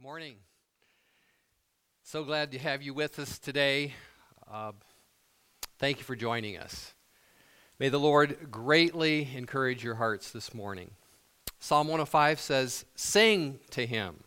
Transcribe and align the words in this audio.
Good 0.00 0.06
morning. 0.06 0.36
So 2.04 2.24
glad 2.24 2.52
to 2.52 2.58
have 2.58 2.80
you 2.80 2.94
with 2.94 3.18
us 3.18 3.38
today. 3.38 3.92
Uh, 4.50 4.72
thank 5.78 5.98
you 5.98 6.04
for 6.04 6.16
joining 6.16 6.56
us. 6.56 6.94
May 7.78 7.90
the 7.90 8.00
Lord 8.00 8.50
greatly 8.50 9.28
encourage 9.36 9.84
your 9.84 9.96
hearts 9.96 10.30
this 10.30 10.54
morning. 10.54 10.92
Psalm 11.58 11.86
105 11.86 12.40
says, 12.40 12.86
Sing 12.94 13.60
to 13.72 13.84
him, 13.84 14.24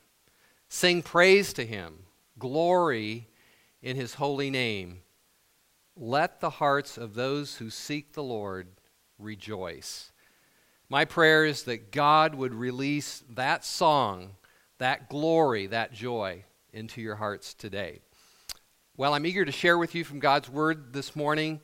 sing 0.69 1.01
praise 1.01 1.53
to 1.53 1.65
him, 1.65 2.03
glory 2.37 3.27
in 3.81 3.95
his 3.95 4.13
holy 4.13 4.51
name. 4.51 4.99
Let 5.95 6.39
the 6.39 6.51
hearts 6.51 6.99
of 6.99 7.15
those 7.15 7.55
who 7.55 7.71
seek 7.71 8.13
the 8.13 8.21
Lord 8.21 8.67
rejoice. 9.17 10.11
My 10.87 11.03
prayer 11.03 11.45
is 11.45 11.63
that 11.63 11.91
God 11.91 12.35
would 12.35 12.53
release 12.53 13.23
that 13.27 13.65
song 13.65 14.35
that 14.83 15.07
glory, 15.07 15.67
that 15.67 15.93
joy 15.93 16.43
into 16.73 17.01
your 17.01 17.15
hearts 17.15 17.53
today. 17.53 18.01
Well, 18.97 19.13
I'm 19.13 19.25
eager 19.25 19.45
to 19.45 19.51
share 19.51 19.77
with 19.77 19.95
you 19.95 20.03
from 20.03 20.19
God's 20.19 20.49
Word 20.49 20.91
this 20.91 21.15
morning. 21.15 21.61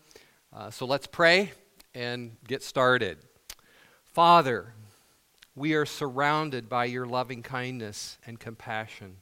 Uh, 0.54 0.70
so 0.70 0.86
let's 0.86 1.06
pray 1.06 1.52
and 1.94 2.38
get 2.48 2.64
started. 2.64 3.18
Father, 4.06 4.74
we 5.54 5.74
are 5.74 5.86
surrounded 5.86 6.70
by 6.70 6.86
your 6.86 7.06
loving 7.06 7.44
kindness 7.44 8.18
and 8.26 8.40
compassion. 8.40 9.18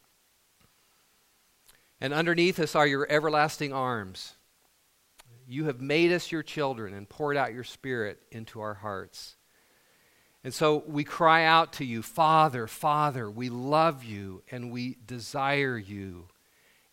And 2.00 2.14
underneath 2.14 2.60
us 2.60 2.76
are 2.76 2.86
your 2.86 3.08
everlasting 3.10 3.74
arms. 3.74 4.36
You 5.48 5.66
have 5.66 5.82
made 5.82 6.12
us 6.12 6.32
your 6.32 6.44
children 6.44 6.94
and 6.94 7.10
poured 7.10 7.36
out 7.36 7.52
your 7.52 7.64
Spirit 7.64 8.20
into 8.32 8.62
our 8.62 8.76
hearts. 8.76 9.37
And 10.48 10.54
so 10.54 10.82
we 10.88 11.04
cry 11.04 11.44
out 11.44 11.74
to 11.74 11.84
you, 11.84 12.02
Father, 12.02 12.68
Father, 12.68 13.30
we 13.30 13.50
love 13.50 14.06
you 14.06 14.44
and 14.50 14.72
we 14.72 14.96
desire 15.06 15.78
you 15.78 16.30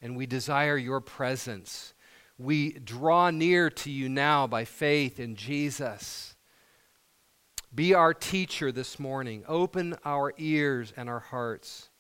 and 0.02 0.16
we 0.16 0.26
desire 0.26 0.76
your 0.76 1.00
presence. 1.00 1.94
We 2.36 2.72
draw 2.72 3.30
near 3.30 3.70
to 3.70 3.92
you 3.92 4.08
now 4.08 4.48
by 4.48 4.64
faith 4.64 5.20
in 5.20 5.36
Jesus. 5.36 6.34
Be 7.72 7.94
our 7.94 8.12
teacher 8.12 8.72
this 8.72 8.98
morning. 8.98 9.44
Open 9.46 9.94
our 10.04 10.34
ears 10.36 10.92
and 10.96 11.08
our 11.08 11.20
hearts. 11.20 11.90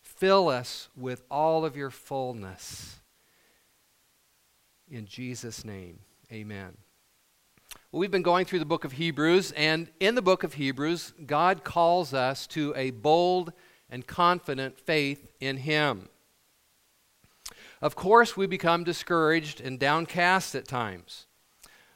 Fill 0.00 0.48
us 0.48 0.90
with 0.96 1.24
all 1.28 1.64
of 1.64 1.76
your 1.76 1.90
fullness. 1.90 3.00
In 4.88 5.06
Jesus' 5.06 5.64
name, 5.64 5.98
amen. 6.30 6.76
Well, 7.90 8.00
we've 8.00 8.10
been 8.10 8.22
going 8.22 8.44
through 8.44 8.58
the 8.58 8.66
book 8.66 8.84
of 8.84 8.92
Hebrews, 8.92 9.52
and 9.52 9.88
in 9.98 10.14
the 10.14 10.22
book 10.22 10.42
of 10.44 10.54
Hebrews, 10.54 11.14
God 11.26 11.64
calls 11.64 12.12
us 12.12 12.46
to 12.48 12.74
a 12.76 12.90
bold 12.90 13.52
and 13.88 14.06
confident 14.06 14.78
faith 14.78 15.32
in 15.40 15.56
Him. 15.56 16.08
Of 17.80 17.94
course, 17.94 18.36
we 18.36 18.46
become 18.46 18.84
discouraged 18.84 19.60
and 19.60 19.78
downcast 19.78 20.54
at 20.54 20.68
times, 20.68 21.26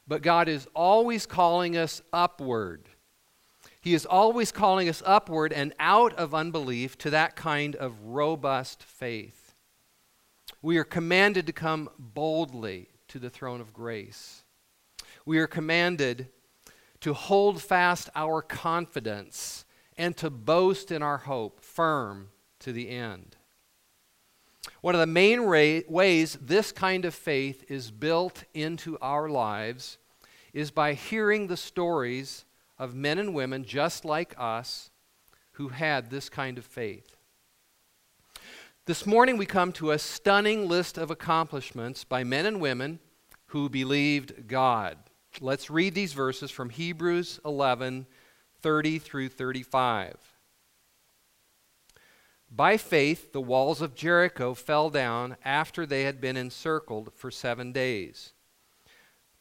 but 0.06 0.22
God 0.22 0.48
is 0.48 0.66
always 0.74 1.26
calling 1.26 1.76
us 1.76 2.00
upward. 2.12 2.88
He 3.80 3.94
is 3.94 4.06
always 4.06 4.52
calling 4.52 4.88
us 4.88 5.02
upward 5.04 5.52
and 5.52 5.74
out 5.78 6.14
of 6.14 6.34
unbelief 6.34 6.96
to 6.98 7.10
that 7.10 7.36
kind 7.36 7.76
of 7.76 8.00
robust 8.02 8.82
faith. 8.82 9.54
We 10.62 10.78
are 10.78 10.84
commanded 10.84 11.46
to 11.46 11.52
come 11.52 11.90
boldly 11.98 12.88
to 13.08 13.18
the 13.18 13.30
throne 13.30 13.60
of 13.60 13.72
grace 13.72 14.41
we 15.24 15.38
are 15.38 15.46
commanded 15.46 16.28
to 17.00 17.14
hold 17.14 17.60
fast 17.60 18.08
our 18.14 18.42
confidence 18.42 19.64
and 19.96 20.16
to 20.16 20.30
boast 20.30 20.90
in 20.90 21.02
our 21.02 21.18
hope 21.18 21.62
firm 21.62 22.28
to 22.60 22.72
the 22.72 22.88
end. 22.88 23.36
One 24.80 24.94
of 24.94 25.00
the 25.00 25.06
main 25.06 25.40
ra- 25.40 25.80
ways 25.88 26.38
this 26.40 26.72
kind 26.72 27.04
of 27.04 27.14
faith 27.14 27.64
is 27.68 27.90
built 27.90 28.44
into 28.54 28.98
our 29.00 29.28
lives 29.28 29.98
is 30.52 30.70
by 30.70 30.94
hearing 30.94 31.46
the 31.46 31.56
stories 31.56 32.44
of 32.78 32.94
men 32.94 33.18
and 33.18 33.34
women 33.34 33.64
just 33.64 34.04
like 34.04 34.34
us 34.38 34.90
who 35.52 35.68
had 35.68 36.10
this 36.10 36.28
kind 36.28 36.58
of 36.58 36.64
faith. 36.64 37.16
This 38.86 39.06
morning 39.06 39.36
we 39.36 39.46
come 39.46 39.72
to 39.72 39.92
a 39.92 39.98
stunning 39.98 40.68
list 40.68 40.98
of 40.98 41.10
accomplishments 41.10 42.04
by 42.04 42.24
men 42.24 42.46
and 42.46 42.60
women 42.60 42.98
who 43.46 43.68
believed 43.68 44.48
God. 44.48 44.98
Let's 45.40 45.70
read 45.70 45.94
these 45.94 46.12
verses 46.12 46.50
from 46.50 46.70
Hebrews 46.70 47.40
11 47.44 48.06
30 48.60 48.98
through 48.98 49.28
35. 49.28 50.14
By 52.54 52.76
faith, 52.76 53.32
the 53.32 53.40
walls 53.40 53.80
of 53.80 53.94
Jericho 53.94 54.54
fell 54.54 54.90
down 54.90 55.36
after 55.44 55.84
they 55.84 56.02
had 56.04 56.20
been 56.20 56.36
encircled 56.36 57.12
for 57.14 57.30
seven 57.30 57.72
days. 57.72 58.34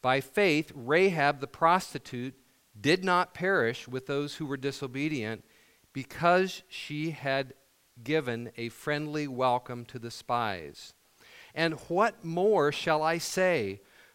By 0.00 0.20
faith, 0.20 0.72
Rahab 0.74 1.40
the 1.40 1.46
prostitute 1.46 2.34
did 2.80 3.04
not 3.04 3.34
perish 3.34 3.86
with 3.86 4.06
those 4.06 4.36
who 4.36 4.46
were 4.46 4.56
disobedient 4.56 5.44
because 5.92 6.62
she 6.68 7.10
had 7.10 7.54
given 8.02 8.50
a 8.56 8.70
friendly 8.70 9.28
welcome 9.28 9.84
to 9.84 9.98
the 9.98 10.10
spies. 10.10 10.94
And 11.54 11.74
what 11.88 12.24
more 12.24 12.72
shall 12.72 13.02
I 13.02 13.18
say? 13.18 13.82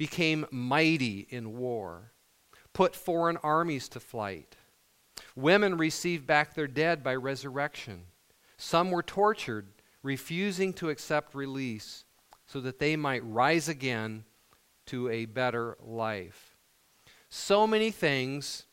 became 0.00 0.46
mighty 0.50 1.26
in 1.28 1.58
war 1.58 2.10
put 2.72 2.96
foreign 2.96 3.36
armies 3.42 3.86
to 3.86 4.00
flight. 4.00 4.56
Women 5.36 5.76
received 5.76 6.26
back 6.26 6.54
their 6.54 6.66
dead 6.66 7.04
by 7.04 7.14
resurrection. 7.14 8.04
Some 8.56 8.90
were 8.90 9.02
tortured, 9.02 9.66
refusing 10.02 10.72
to 10.74 10.88
accept 10.88 11.34
release 11.34 12.04
so 12.46 12.62
that 12.62 12.78
they 12.78 12.96
might 12.96 13.22
rise 13.26 13.68
again 13.68 14.24
to 14.86 15.10
a 15.10 15.26
better 15.26 15.76
life. 15.84 16.56
So 17.28 17.66
many 17.66 17.90
things, 17.90 18.64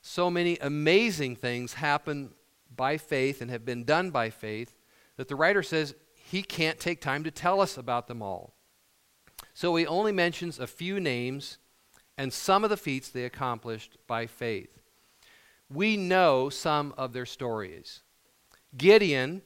so 0.00 0.30
many 0.30 0.56
amazing 0.58 1.34
things 1.34 1.72
happen 1.74 2.30
by 2.76 2.96
faith 2.96 3.42
and 3.42 3.50
have 3.50 3.64
been 3.64 3.82
done 3.82 4.12
by 4.12 4.30
faith 4.30 4.78
that 5.16 5.26
the 5.26 5.34
writer 5.34 5.64
says 5.64 5.96
he 6.14 6.42
can't 6.42 6.78
take 6.78 7.00
time 7.00 7.24
to 7.24 7.32
tell 7.32 7.60
us 7.60 7.76
about 7.76 8.06
them 8.06 8.22
all. 8.22 8.54
So 9.54 9.74
he 9.76 9.86
only 9.86 10.12
mentions 10.12 10.58
a 10.58 10.66
few 10.66 11.00
names 11.00 11.56
and 12.16 12.32
some 12.32 12.64
of 12.64 12.70
the 12.70 12.76
feats 12.76 13.08
they 13.08 13.24
accomplished 13.24 13.96
by 14.06 14.26
faith. 14.26 14.78
We 15.68 15.96
know 15.96 16.50
some 16.50 16.94
of 16.98 17.12
their 17.12 17.26
stories. 17.26 18.00
Gideon 18.76 19.42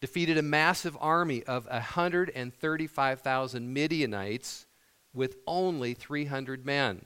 defeated 0.00 0.38
a 0.38 0.42
massive 0.42 0.96
army 1.00 1.42
of 1.44 1.66
135,000 1.66 3.72
Midianites 3.72 4.66
with 5.12 5.36
only 5.46 5.94
300 5.94 6.64
men. 6.64 7.04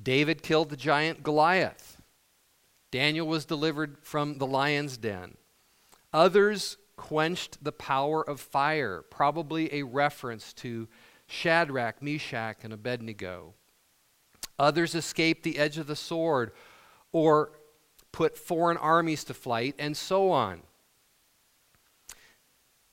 David 0.00 0.42
killed 0.42 0.70
the 0.70 0.76
giant 0.76 1.22
Goliath. 1.22 2.00
Daniel 2.90 3.26
was 3.26 3.44
delivered 3.44 3.98
from 4.02 4.38
the 4.38 4.46
lion's 4.46 4.96
den. 4.96 5.36
Others 6.12 6.78
quenched 6.98 7.64
the 7.64 7.72
power 7.72 8.28
of 8.28 8.40
fire, 8.40 9.02
probably 9.08 9.72
a 9.72 9.84
reference 9.84 10.52
to 10.52 10.86
Shadrach, 11.26 12.02
Meshach, 12.02 12.58
and 12.62 12.72
Abednego. 12.74 13.54
Others 14.58 14.94
escaped 14.94 15.44
the 15.44 15.58
edge 15.58 15.78
of 15.78 15.86
the 15.86 15.96
sword 15.96 16.52
or 17.12 17.52
put 18.12 18.36
foreign 18.36 18.76
armies 18.76 19.24
to 19.24 19.34
flight, 19.34 19.74
and 19.78 19.96
so 19.96 20.30
on. 20.30 20.62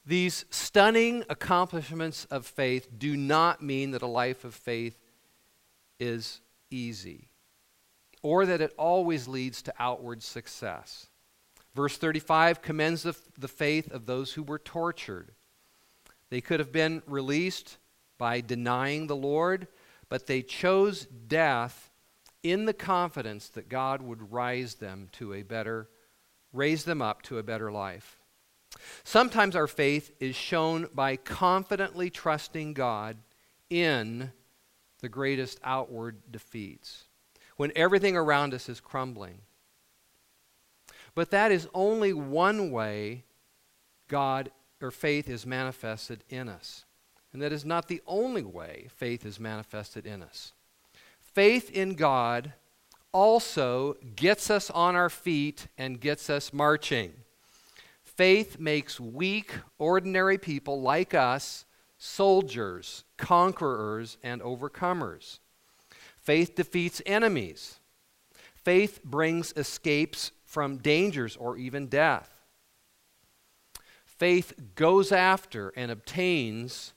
These 0.06 0.44
stunning 0.50 1.24
accomplishments 1.28 2.26
of 2.26 2.46
faith 2.46 2.88
do 2.96 3.16
not 3.16 3.60
mean 3.60 3.90
that 3.90 4.02
a 4.02 4.06
life 4.06 4.44
of 4.44 4.54
faith 4.54 4.96
is 5.98 6.40
easy 6.70 7.28
or 8.22 8.46
that 8.46 8.60
it 8.60 8.72
always 8.78 9.26
leads 9.26 9.62
to 9.62 9.74
outward 9.78 10.22
success. 10.22 11.08
Verse 11.76 11.98
35 11.98 12.62
commends 12.62 13.02
the, 13.02 13.14
the 13.38 13.48
faith 13.48 13.92
of 13.92 14.06
those 14.06 14.32
who 14.32 14.42
were 14.42 14.58
tortured. 14.58 15.32
They 16.30 16.40
could 16.40 16.58
have 16.58 16.72
been 16.72 17.02
released 17.06 17.76
by 18.16 18.40
denying 18.40 19.06
the 19.06 19.14
Lord, 19.14 19.68
but 20.08 20.26
they 20.26 20.40
chose 20.40 21.04
death 21.04 21.90
in 22.42 22.64
the 22.64 22.72
confidence 22.72 23.48
that 23.48 23.68
God 23.68 24.00
would 24.00 24.32
rise 24.32 24.76
them 24.76 25.10
to 25.12 25.34
a 25.34 25.42
better 25.42 25.90
raise 26.54 26.84
them 26.84 27.02
up 27.02 27.20
to 27.20 27.36
a 27.36 27.42
better 27.42 27.70
life. 27.70 28.18
Sometimes 29.04 29.54
our 29.54 29.66
faith 29.66 30.12
is 30.18 30.34
shown 30.34 30.88
by 30.94 31.16
confidently 31.16 32.08
trusting 32.08 32.72
God 32.72 33.18
in 33.68 34.32
the 35.00 35.08
greatest 35.10 35.60
outward 35.62 36.16
defeats, 36.30 37.04
when 37.58 37.72
everything 37.76 38.16
around 38.16 38.54
us 38.54 38.70
is 38.70 38.80
crumbling. 38.80 39.40
But 41.16 41.30
that 41.30 41.50
is 41.50 41.66
only 41.74 42.12
one 42.12 42.70
way 42.70 43.24
God 44.06 44.52
or 44.80 44.92
faith 44.92 45.28
is 45.28 45.46
manifested 45.46 46.22
in 46.28 46.48
us. 46.48 46.84
And 47.32 47.40
that 47.42 47.52
is 47.52 47.64
not 47.64 47.88
the 47.88 48.02
only 48.06 48.44
way 48.44 48.88
faith 48.94 49.24
is 49.26 49.40
manifested 49.40 50.06
in 50.06 50.22
us. 50.22 50.52
Faith 51.18 51.70
in 51.70 51.94
God 51.94 52.52
also 53.12 53.96
gets 54.14 54.50
us 54.50 54.70
on 54.70 54.94
our 54.94 55.08
feet 55.08 55.68
and 55.78 56.00
gets 56.00 56.28
us 56.28 56.52
marching. 56.52 57.14
Faith 58.04 58.58
makes 58.58 59.00
weak, 59.00 59.54
ordinary 59.78 60.36
people 60.38 60.82
like 60.82 61.14
us 61.14 61.64
soldiers, 61.98 63.04
conquerors, 63.16 64.18
and 64.22 64.42
overcomers. 64.42 65.38
Faith 66.18 66.54
defeats 66.54 67.00
enemies. 67.06 67.80
Faith 68.54 69.02
brings 69.02 69.54
escapes 69.56 70.30
from 70.56 70.78
dangers 70.78 71.36
or 71.36 71.58
even 71.58 71.86
death. 71.86 72.30
Faith 74.06 74.54
goes 74.74 75.12
after 75.12 75.68
and 75.76 75.90
obtains 75.90 76.94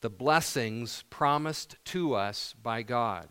the 0.00 0.08
blessings 0.08 1.04
promised 1.10 1.76
to 1.84 2.14
us 2.14 2.54
by 2.62 2.80
God. 2.80 3.28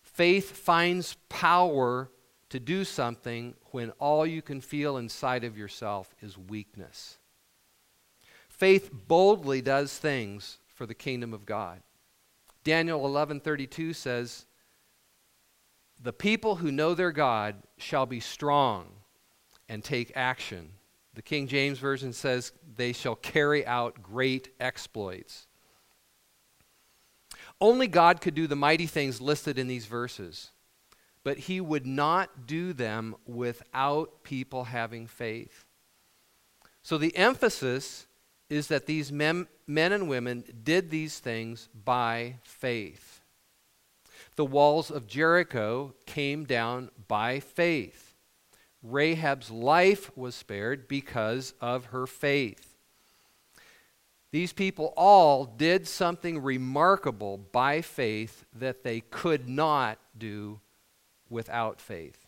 Faith 0.00 0.50
finds 0.52 1.18
power 1.28 2.10
to 2.48 2.58
do 2.58 2.84
something 2.84 3.54
when 3.66 3.90
all 3.98 4.24
you 4.24 4.40
can 4.40 4.62
feel 4.62 4.96
inside 4.96 5.44
of 5.44 5.58
yourself 5.58 6.14
is 6.22 6.38
weakness. 6.38 7.18
Faith 8.48 8.90
boldly 8.90 9.60
does 9.60 9.98
things 9.98 10.56
for 10.74 10.86
the 10.86 10.94
kingdom 10.94 11.34
of 11.34 11.44
God. 11.44 11.82
Daniel 12.64 13.02
11:32 13.06 13.94
says, 13.94 14.46
"The 16.00 16.12
people 16.12 16.56
who 16.56 16.70
know 16.70 16.94
their 16.94 17.12
God 17.12 17.62
shall 17.76 18.06
be 18.06 18.20
strong 18.20 19.02
and 19.68 19.82
take 19.82 20.12
action." 20.16 20.74
The 21.14 21.22
King 21.22 21.48
James 21.48 21.78
version 21.78 22.12
says, 22.12 22.52
"They 22.76 22.92
shall 22.92 23.16
carry 23.16 23.66
out 23.66 24.02
great 24.02 24.54
exploits." 24.60 25.46
Only 27.60 27.88
God 27.88 28.20
could 28.20 28.34
do 28.34 28.46
the 28.46 28.54
mighty 28.54 28.86
things 28.86 29.20
listed 29.20 29.58
in 29.58 29.66
these 29.66 29.86
verses, 29.86 30.52
but 31.24 31.38
he 31.38 31.60
would 31.60 31.86
not 31.86 32.46
do 32.46 32.72
them 32.72 33.16
without 33.26 34.22
people 34.22 34.64
having 34.64 35.08
faith. 35.08 35.64
So 36.82 36.96
the 36.96 37.16
emphasis 37.16 38.06
is 38.48 38.68
that 38.68 38.86
these 38.86 39.10
men, 39.10 39.48
men 39.66 39.92
and 39.92 40.08
women 40.08 40.44
did 40.62 40.90
these 40.90 41.18
things 41.18 41.68
by 41.74 42.38
faith. 42.44 43.17
The 44.38 44.44
walls 44.44 44.92
of 44.92 45.08
Jericho 45.08 45.96
came 46.06 46.44
down 46.44 46.92
by 47.08 47.40
faith. 47.40 48.14
Rahab's 48.84 49.50
life 49.50 50.16
was 50.16 50.36
spared 50.36 50.86
because 50.86 51.54
of 51.60 51.86
her 51.86 52.06
faith. 52.06 52.76
These 54.30 54.52
people 54.52 54.94
all 54.96 55.44
did 55.44 55.88
something 55.88 56.40
remarkable 56.40 57.36
by 57.36 57.80
faith 57.80 58.44
that 58.54 58.84
they 58.84 59.00
could 59.00 59.48
not 59.48 59.98
do 60.16 60.60
without 61.28 61.80
faith. 61.80 62.24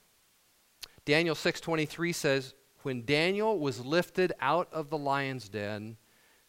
Daniel 1.05 1.37
6:23 1.37 2.13
says, 2.13 2.55
"When 2.83 3.05
Daniel 3.05 3.57
was 3.57 3.87
lifted 3.87 4.33
out 4.41 4.69
of 4.73 4.91
the 4.91 4.99
lion's 4.99 5.49
den, 5.49 5.97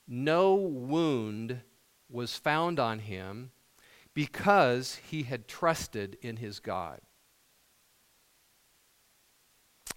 no 0.08 0.56
wound 0.56 1.62
was 2.10 2.36
found 2.36 2.80
on 2.80 2.98
him 2.98 3.52
because 4.14 4.96
he 4.96 5.24
had 5.24 5.48
trusted 5.48 6.18
in 6.22 6.38
his 6.38 6.60
God." 6.60 7.02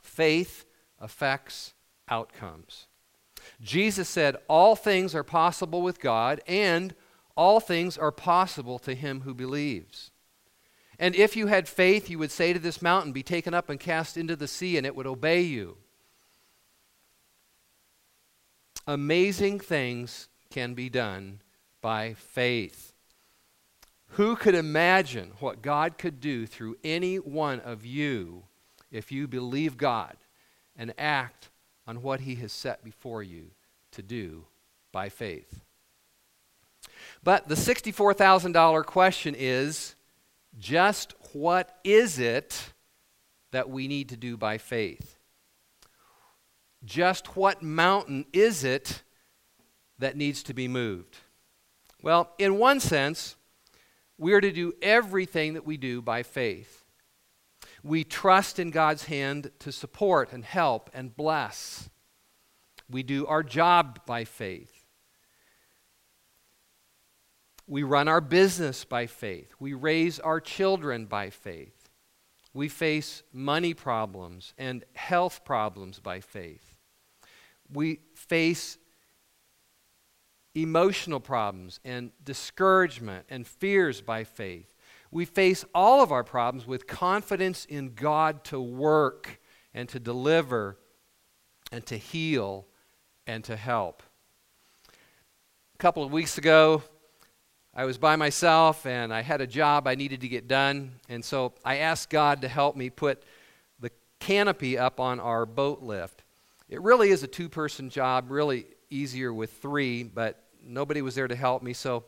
Faith 0.01 0.65
affects 0.99 1.75
outcomes. 2.09 2.87
Jesus 3.61 4.09
said, 4.09 4.37
All 4.49 4.77
things 4.77 5.15
are 5.15 5.25
possible 5.25 5.83
with 5.83 6.01
God, 6.01 6.41
and 6.47 6.95
all 7.37 7.61
things 7.61 7.99
are 7.99 8.13
possible 8.13 8.79
to 8.81 8.95
him 8.95 9.23
who 9.23 9.35
believes. 9.35 10.11
And 10.99 11.15
if 11.15 11.37
you 11.37 11.49
had 11.49 11.69
faith, 11.69 12.09
you 12.09 12.19
would 12.19 12.31
say 12.31 12.53
to 12.53 12.59
this 12.59 12.81
mountain, 12.81 13.13
Be 13.13 13.23
taken 13.23 13.53
up 13.53 13.69
and 13.69 13.81
cast 13.81 14.17
into 14.17 14.37
the 14.37 14.49
sea, 14.49 14.77
and 14.77 14.87
it 14.87 14.95
would 14.95 15.07
obey 15.07 15.43
you. 15.43 15.77
Amazing 18.87 19.61
things 19.61 20.29
can 20.51 20.75
be 20.75 20.89
done 20.89 21.41
by 21.81 22.15
faith. 22.15 22.94
Who 24.15 24.37
could 24.37 24.55
imagine 24.55 25.33
what 25.41 25.61
God 25.61 25.99
could 25.99 26.21
do 26.21 26.47
through 26.47 26.77
any 26.85 27.17
one 27.17 27.59
of 27.59 27.85
you 27.85 28.45
if 28.93 29.11
you 29.11 29.27
believe 29.27 29.77
God 29.77 30.17
and 30.77 30.95
act 30.99 31.51
on 31.85 32.01
what 32.01 32.21
He 32.21 32.37
has 32.37 32.53
set 32.53 32.85
before 32.85 33.25
you 33.25 33.51
to 33.91 34.03
do 34.03 34.45
by 34.93 35.09
faith. 35.09 35.63
But 37.25 37.49
the 37.49 37.57
$64,000 37.57 38.87
question 38.87 39.35
is 39.37 39.97
just 40.61 41.15
what 41.33 41.77
is 41.83 42.21
it 42.21 42.73
that 43.51 43.69
we 43.69 43.89
need 43.89 44.11
to 44.11 44.17
do 44.17 44.37
by 44.37 44.59
faith? 44.59 45.19
Just 46.85 47.37
what 47.37 47.63
mountain 47.65 48.27
is 48.33 48.63
it 48.63 49.03
that 49.99 50.17
needs 50.17 50.45
to 50.45 50.55
be 50.55 50.69
moved? 50.69 51.17
Well, 52.01 52.31
in 52.39 52.59
one 52.59 52.79
sense, 52.79 53.35
we 54.19 54.33
are 54.33 54.41
to 54.41 54.53
do 54.53 54.73
everything 54.81 55.55
that 55.55 55.67
we 55.67 55.77
do 55.77 56.01
by 56.01 56.23
faith. 56.23 56.85
We 57.83 58.05
trust 58.05 58.59
in 58.59 58.71
God's 58.71 59.05
hand 59.05 59.51
to 59.61 59.73
support 59.73 60.33
and 60.33 60.45
help 60.45 60.91
and 60.95 61.15
bless. 61.15 61.91
We 62.91 63.03
do 63.03 63.27
our 63.27 63.43
job 63.43 64.01
by 64.07 64.25
faith. 64.25 64.87
We 67.67 67.83
run 67.83 68.09
our 68.09 68.21
business 68.21 68.85
by 68.85 69.07
faith. 69.07 69.53
We 69.59 69.73
raise 69.73 70.21
our 70.21 70.41
children 70.41 71.07
by 71.07 71.31
faith. 71.31 71.89
We 72.53 72.69
face 72.69 73.23
money 73.33 73.75
problems 73.75 74.55
and 74.59 74.85
health 74.95 75.45
problems 75.45 75.99
by 75.99 76.21
faith. 76.21 76.75
We 77.73 78.01
face 78.15 78.79
emotional 80.55 81.21
problems 81.21 81.81
and 81.85 82.13
discouragement 82.25 83.27
and 83.29 83.47
fears 83.47 84.01
by 84.01 84.25
faith 84.25 84.75
we 85.15 85.25
face 85.25 85.65
all 85.73 86.03
of 86.03 86.11
our 86.11 86.25
problems 86.25 86.67
with 86.67 86.89
confidence 86.89 87.67
in 87.67 87.95
God 87.95 88.43
to 88.47 88.61
work 88.61 89.41
and 89.73 89.89
to 89.91 90.01
deliver 90.01 90.77
and 91.71 91.87
to 91.87 91.97
heal 91.97 92.67
and 93.25 93.45
to 93.45 93.55
help. 93.55 94.03
A 94.89 95.79
couple 95.79 96.03
of 96.03 96.11
weeks 96.11 96.37
ago, 96.37 96.83
I 97.73 97.85
was 97.85 97.97
by 97.97 98.17
myself 98.17 98.87
and 98.87 99.15
I 99.15 99.23
had 99.23 99.41
a 99.41 99.47
job 99.47 99.87
I 99.87 99.95
needed 99.95 100.21
to 100.23 100.29
get 100.29 100.49
done. 100.49 100.91
And 101.09 101.25
so 101.25 101.53
I 101.65 101.77
asked 101.77 102.11
God 102.11 102.41
to 102.41 102.49
help 102.49 102.75
me 102.75 102.91
put 102.91 103.23
the 103.79 103.93
canopy 104.19 104.77
up 104.77 104.99
on 104.99 105.21
our 105.21 105.47
boat 105.47 105.81
lift. 105.81 106.25
It 106.69 106.83
really 106.83 107.11
is 107.11 107.23
a 107.23 107.29
two 107.29 107.49
person 107.49 107.89
job, 107.89 108.33
really 108.33 108.67
easier 108.91 109.33
with 109.33 109.53
three, 109.53 110.03
but 110.03 110.44
nobody 110.67 111.03
was 111.03 111.15
there 111.15 111.29
to 111.29 111.37
help 111.37 111.63
me. 111.63 111.73
So 111.73 112.05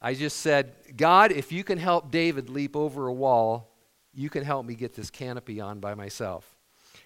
I 0.00 0.14
just 0.14 0.38
said, 0.38 0.72
God, 0.96 1.32
if 1.32 1.52
you 1.52 1.64
can 1.64 1.78
help 1.78 2.10
David 2.10 2.48
leap 2.48 2.76
over 2.76 3.06
a 3.06 3.12
wall, 3.12 3.74
you 4.12 4.30
can 4.30 4.44
help 4.44 4.66
me 4.66 4.74
get 4.74 4.94
this 4.94 5.10
canopy 5.10 5.60
on 5.60 5.80
by 5.80 5.94
myself. 5.94 6.56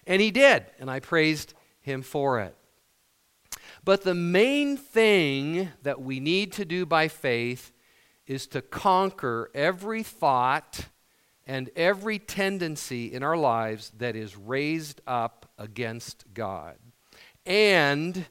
And 0.07 0.21
he 0.21 0.31
did, 0.31 0.65
and 0.79 0.89
I 0.89 0.99
praised 0.99 1.53
him 1.81 2.01
for 2.01 2.39
it. 2.39 2.55
But 3.83 4.03
the 4.03 4.15
main 4.15 4.77
thing 4.77 5.69
that 5.83 6.01
we 6.01 6.19
need 6.19 6.51
to 6.53 6.65
do 6.65 6.85
by 6.85 7.07
faith 7.07 7.71
is 8.25 8.47
to 8.47 8.61
conquer 8.61 9.51
every 9.53 10.01
thought 10.01 10.87
and 11.45 11.69
every 11.75 12.17
tendency 12.17 13.13
in 13.13 13.21
our 13.21 13.37
lives 13.37 13.91
that 13.97 14.15
is 14.15 14.35
raised 14.35 15.01
up 15.05 15.51
against 15.59 16.25
God, 16.33 16.77
and 17.45 18.25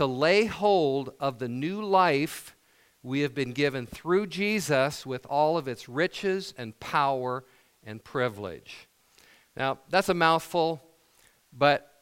to 0.00 0.06
lay 0.06 0.46
hold 0.46 1.12
of 1.20 1.38
the 1.38 1.48
new 1.48 1.82
life 1.84 2.56
we 3.02 3.20
have 3.20 3.34
been 3.34 3.52
given 3.52 3.86
through 3.86 4.26
Jesus 4.26 5.04
with 5.04 5.26
all 5.26 5.58
of 5.58 5.68
its 5.68 5.90
riches 5.90 6.54
and 6.56 6.80
power 6.80 7.44
and 7.84 8.02
privilege. 8.02 8.88
Now, 9.54 9.78
that's 9.90 10.08
a 10.08 10.14
mouthful, 10.14 10.82
but 11.52 11.92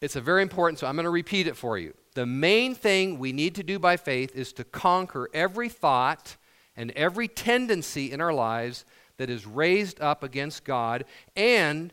it's 0.00 0.16
a 0.16 0.22
very 0.22 0.40
important, 0.40 0.78
so 0.78 0.86
I'm 0.86 0.96
going 0.96 1.04
to 1.04 1.10
repeat 1.10 1.46
it 1.46 1.54
for 1.54 1.76
you. 1.76 1.92
The 2.14 2.24
main 2.24 2.74
thing 2.74 3.18
we 3.18 3.34
need 3.34 3.56
to 3.56 3.62
do 3.62 3.78
by 3.78 3.98
faith 3.98 4.34
is 4.34 4.54
to 4.54 4.64
conquer 4.64 5.28
every 5.34 5.68
thought 5.68 6.38
and 6.78 6.92
every 6.92 7.28
tendency 7.28 8.10
in 8.10 8.22
our 8.22 8.32
lives 8.32 8.86
that 9.18 9.28
is 9.28 9.46
raised 9.46 10.00
up 10.00 10.22
against 10.22 10.64
God 10.64 11.04
and 11.36 11.92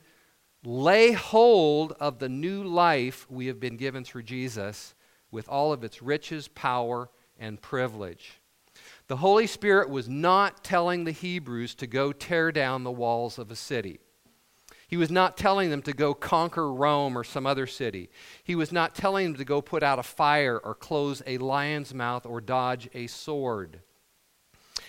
lay 0.64 1.12
hold 1.12 1.92
of 2.00 2.20
the 2.20 2.30
new 2.30 2.64
life 2.64 3.30
we 3.30 3.48
have 3.48 3.60
been 3.60 3.76
given 3.76 4.06
through 4.06 4.24
Jesus 4.24 4.96
with 5.32 5.48
all 5.50 5.72
of 5.72 5.84
its 5.84 6.02
riches, 6.02 6.48
power, 6.48 7.10
and 7.38 7.62
privilege. 7.62 8.42
The 9.08 9.18
Holy 9.18 9.48
Spirit 9.48 9.90
was 9.90 10.08
not 10.08 10.64
telling 10.64 11.04
the 11.04 11.12
Hebrews 11.12 11.76
to 11.76 11.88
go 11.88 12.12
tear 12.12 12.52
down 12.52 12.84
the 12.84 12.92
walls 12.92 13.40
of 13.40 13.50
a 13.52 13.56
city. 13.56 14.00
He 14.88 14.98
was 14.98 15.12
not 15.12 15.38
telling 15.38 15.70
them 15.70 15.84
to 15.84 15.94
go 15.94 16.16
conquer 16.16 16.74
Rome 16.74 17.16
or 17.16 17.24
some 17.24 17.46
other 17.46 17.68
city. 17.68 18.10
He 18.44 18.56
was 18.56 18.72
not 18.72 18.96
telling 18.96 19.26
them 19.28 19.38
to 19.38 19.46
go 19.46 19.62
put 19.62 19.84
out 19.84 20.00
a 20.00 20.04
fire 20.04 20.58
or 20.58 20.74
close 20.74 21.22
a 21.28 21.38
lion's 21.38 21.94
mouth 21.94 22.26
or 22.26 22.42
dodge 22.42 22.90
a 22.96 23.06
sword. 23.06 23.82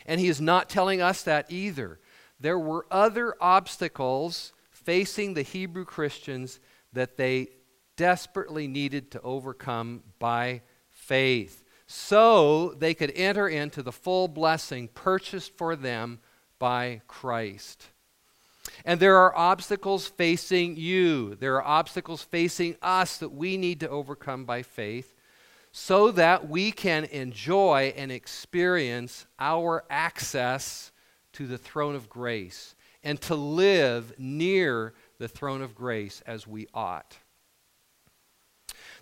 And 0.06 0.18
he 0.18 0.28
is 0.28 0.40
not 0.40 0.70
telling 0.70 1.02
us 1.02 1.22
that 1.24 1.50
either. 1.50 2.00
There 2.38 2.58
were 2.58 2.86
other 2.90 3.34
obstacles 3.40 4.54
facing 4.70 5.34
the 5.34 5.42
Hebrew 5.42 5.84
Christians 5.84 6.60
that 6.94 7.18
they 7.18 7.48
desperately 8.00 8.66
needed 8.66 9.10
to 9.10 9.20
overcome 9.20 10.02
by 10.18 10.62
faith 10.88 11.62
so 11.86 12.72
they 12.78 12.94
could 12.94 13.12
enter 13.14 13.46
into 13.46 13.82
the 13.82 13.92
full 13.92 14.26
blessing 14.26 14.88
purchased 14.88 15.54
for 15.58 15.76
them 15.76 16.18
by 16.58 17.02
Christ. 17.06 17.88
And 18.86 18.98
there 18.98 19.18
are 19.18 19.36
obstacles 19.36 20.08
facing 20.08 20.78
you. 20.78 21.34
There 21.34 21.56
are 21.56 21.66
obstacles 21.66 22.22
facing 22.22 22.74
us 22.80 23.18
that 23.18 23.34
we 23.34 23.58
need 23.58 23.80
to 23.80 23.90
overcome 23.90 24.46
by 24.46 24.62
faith 24.62 25.14
so 25.70 26.10
that 26.12 26.48
we 26.48 26.72
can 26.72 27.04
enjoy 27.04 27.92
and 27.98 28.10
experience 28.10 29.26
our 29.38 29.84
access 29.90 30.90
to 31.34 31.46
the 31.46 31.58
throne 31.58 31.94
of 31.94 32.08
grace 32.08 32.74
and 33.04 33.20
to 33.20 33.34
live 33.34 34.14
near 34.18 34.94
the 35.18 35.28
throne 35.28 35.60
of 35.60 35.74
grace 35.74 36.22
as 36.26 36.46
we 36.46 36.66
ought. 36.72 37.18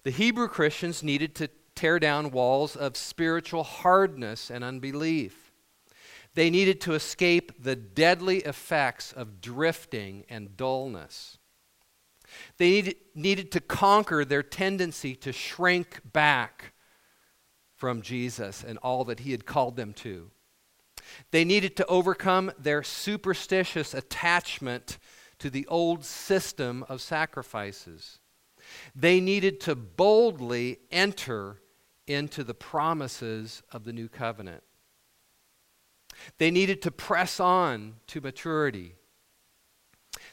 The 0.09 0.15
Hebrew 0.15 0.49
Christians 0.49 1.03
needed 1.03 1.35
to 1.35 1.51
tear 1.75 1.99
down 1.99 2.31
walls 2.31 2.77
of 2.77 2.97
spiritual 2.97 3.63
hardness 3.63 4.51
and 4.51 4.65
unbelief. 4.65 5.53
They 6.33 6.49
needed 6.49 6.81
to 6.81 6.95
escape 6.95 7.63
the 7.63 7.77
deadly 7.77 8.39
effects 8.39 9.13
of 9.13 9.43
drifting 9.43 10.25
and 10.31 10.57
dullness. 10.57 11.37
They 12.57 12.71
needed, 12.71 12.97
needed 13.15 13.53
to 13.53 13.61
conquer 13.61 14.25
their 14.25 14.43
tendency 14.43 15.15
to 15.17 15.31
shrink 15.31 16.01
back 16.11 16.73
from 17.77 18.01
Jesus 18.01 18.65
and 18.65 18.79
all 18.79 19.05
that 19.05 19.21
he 19.21 19.33
had 19.33 19.45
called 19.45 19.77
them 19.77 19.93
to. 19.93 20.31
They 21.33 21.45
needed 21.45 21.77
to 21.77 21.87
overcome 21.87 22.51
their 22.59 22.83
superstitious 22.83 23.93
attachment 23.93 24.97
to 25.39 25.51
the 25.51 25.67
old 25.67 26.03
system 26.03 26.83
of 26.89 27.03
sacrifices. 27.03 28.21
They 28.95 29.21
needed 29.21 29.61
to 29.61 29.75
boldly 29.75 30.79
enter 30.91 31.61
into 32.07 32.43
the 32.43 32.55
promises 32.55 33.63
of 33.71 33.85
the 33.85 33.93
new 33.93 34.09
covenant. 34.09 34.63
They 36.39 36.51
needed 36.51 36.83
to 36.83 36.91
press 36.91 37.39
on 37.39 37.97
to 38.09 38.21
maturity. 38.21 38.95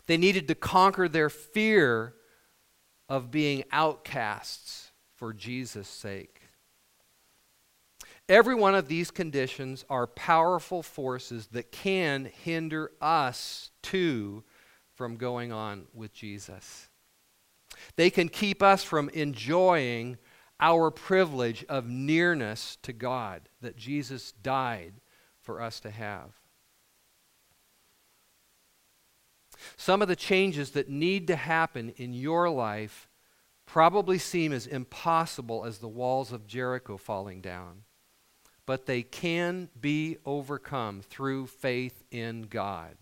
They 0.07 0.17
needed 0.17 0.47
to 0.47 0.55
conquer 0.55 1.07
their 1.07 1.29
fear 1.29 2.15
of 3.07 3.31
being 3.31 3.63
outcasts 3.71 4.91
for 5.15 5.33
Jesus' 5.33 5.87
sake. 5.87 6.41
Every 8.27 8.55
one 8.55 8.73
of 8.73 8.87
these 8.87 9.11
conditions 9.11 9.85
are 9.89 10.07
powerful 10.07 10.81
forces 10.81 11.47
that 11.47 11.71
can 11.71 12.25
hinder 12.25 12.91
us 12.99 13.69
too 13.83 14.43
from 14.95 15.17
going 15.17 15.51
on 15.51 15.85
with 15.93 16.11
Jesus. 16.11 16.89
They 17.95 18.09
can 18.09 18.29
keep 18.29 18.61
us 18.63 18.83
from 18.83 19.09
enjoying 19.09 20.17
our 20.59 20.89
privilege 20.91 21.65
of 21.65 21.87
nearness 21.87 22.77
to 22.83 22.93
God 22.93 23.49
that 23.61 23.75
Jesus 23.75 24.31
died 24.31 24.93
for 25.41 25.61
us 25.61 25.79
to 25.81 25.91
have. 25.91 26.31
Some 29.77 30.01
of 30.01 30.07
the 30.07 30.15
changes 30.15 30.71
that 30.71 30.89
need 30.89 31.27
to 31.27 31.35
happen 31.35 31.93
in 31.97 32.13
your 32.13 32.49
life 32.49 33.09
probably 33.65 34.17
seem 34.17 34.51
as 34.53 34.67
impossible 34.67 35.65
as 35.65 35.79
the 35.79 35.87
walls 35.87 36.31
of 36.31 36.47
Jericho 36.47 36.97
falling 36.97 37.41
down, 37.41 37.83
but 38.65 38.85
they 38.85 39.01
can 39.01 39.69
be 39.79 40.17
overcome 40.25 41.01
through 41.01 41.47
faith 41.47 42.03
in 42.11 42.43
God. 42.43 42.95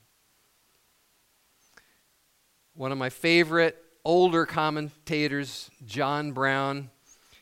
One 2.76 2.92
of 2.92 2.98
my 2.98 3.10
favorite 3.10 3.78
older 4.06 4.46
commentators, 4.46 5.70
John 5.86 6.32
Brown, 6.32 6.90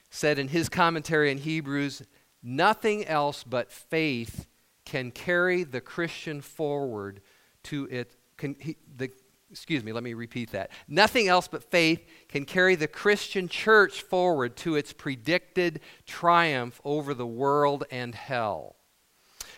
said 0.09 0.37
in 0.39 0.49
his 0.49 0.69
commentary 0.69 1.31
in 1.31 1.39
Hebrews 1.39 2.03
nothing 2.43 3.05
else 3.05 3.43
but 3.43 3.71
faith 3.71 4.47
can 4.85 5.11
carry 5.11 5.63
the 5.63 5.81
Christian 5.81 6.41
forward 6.41 7.21
to 7.63 7.87
it. 7.89 8.15
Can, 8.37 8.55
he, 8.59 8.77
the, 8.95 9.11
excuse 9.49 9.83
me, 9.83 9.91
let 9.91 10.03
me 10.03 10.13
repeat 10.13 10.51
that. 10.51 10.71
Nothing 10.87 11.27
else 11.27 11.47
but 11.47 11.63
faith 11.63 12.05
can 12.27 12.45
carry 12.45 12.75
the 12.75 12.87
Christian 12.87 13.47
church 13.47 14.01
forward 14.01 14.55
to 14.57 14.75
its 14.75 14.93
predicted 14.93 15.79
triumph 16.05 16.81
over 16.83 17.13
the 17.13 17.27
world 17.27 17.83
and 17.91 18.15
hell. 18.15 18.75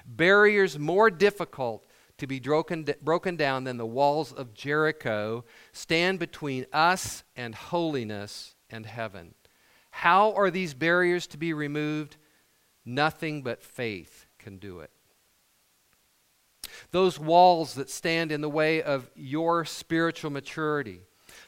Barriers 0.06 0.78
more 0.78 1.10
difficult 1.10 1.86
to 2.24 2.28
be 2.28 2.40
broken, 2.40 2.88
broken 3.02 3.36
down 3.36 3.66
than 3.66 3.76
the 3.76 3.86
walls 3.86 4.32
of 4.32 4.54
Jericho 4.54 5.44
stand 5.74 6.20
between 6.20 6.66
us 6.72 7.26
and 7.36 7.54
holiness 7.54 8.56
and 8.70 8.86
heaven. 8.86 9.36
How 9.92 10.32
are 10.32 10.50
these 10.50 10.74
barriers 10.74 11.28
to 11.28 11.38
be 11.38 11.52
removed? 11.52 12.16
Nothing 12.86 13.44
but 13.44 13.62
faith 13.62 14.26
can 14.40 14.58
do 14.58 14.80
it. 14.80 14.90
Those 16.92 17.20
walls 17.20 17.76
that 17.76 17.90
stand 17.90 18.32
in 18.32 18.40
the 18.40 18.50
way 18.50 18.82
of 18.82 19.12
your 19.16 19.66
spiritual 19.66 20.32
maturity, 20.32 21.02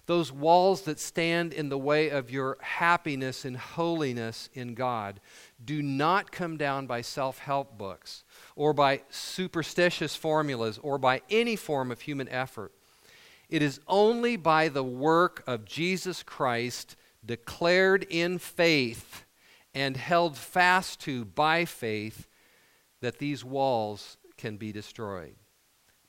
those 0.07 0.29
walls 0.29 0.81
that 0.81 0.99
stand 0.99 1.53
in 1.53 1.69
the 1.69 1.77
way 1.77 2.09
of 2.09 2.29
your 2.29 2.57
happiness 2.59 3.45
and 3.45 3.55
holiness 3.55 4.49
in 4.53 4.73
God, 4.73 5.21
do 5.63 5.81
not 5.81 6.33
come 6.33 6.57
down 6.57 6.85
by 6.85 6.99
self 6.99 7.39
help 7.39 7.77
books 7.77 8.24
or 8.55 8.73
by 8.73 9.01
superstitious 9.09 10.15
formulas 10.15 10.79
or 10.81 10.97
by 10.97 11.21
any 11.29 11.55
form 11.55 11.91
of 11.91 12.01
human 12.01 12.29
effort. 12.29 12.71
It 13.49 13.61
is 13.61 13.79
only 13.87 14.37
by 14.37 14.69
the 14.69 14.83
work 14.83 15.43
of 15.45 15.65
Jesus 15.65 16.23
Christ 16.23 16.95
declared 17.25 18.05
in 18.09 18.37
faith 18.37 19.25
and 19.73 19.97
held 19.97 20.37
fast 20.37 21.01
to 21.01 21.25
by 21.25 21.65
faith, 21.65 22.27
that 23.01 23.19
these 23.19 23.43
walls 23.43 24.17
can 24.37 24.55
be 24.57 24.71
destroyed. 24.71 25.35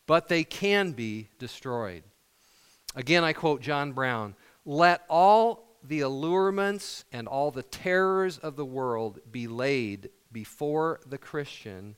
But 0.07 0.29
they 0.29 0.45
can 0.45 0.93
be 0.93 1.29
destroyed. 1.39 2.05
Again, 2.95 3.25
I 3.25 3.33
quote 3.33 3.61
John 3.61 3.93
Brown 3.93 4.37
Let 4.65 5.03
all 5.11 5.79
the 5.83 6.01
allurements 6.01 7.05
and 7.13 7.27
all 7.27 7.51
the 7.51 7.65
terrors 7.65 8.39
of 8.39 8.57
the 8.57 8.65
world 8.65 9.19
be 9.31 9.49
laid 9.49 10.11
before 10.33 11.01
the 11.07 11.19
Christian 11.19 11.97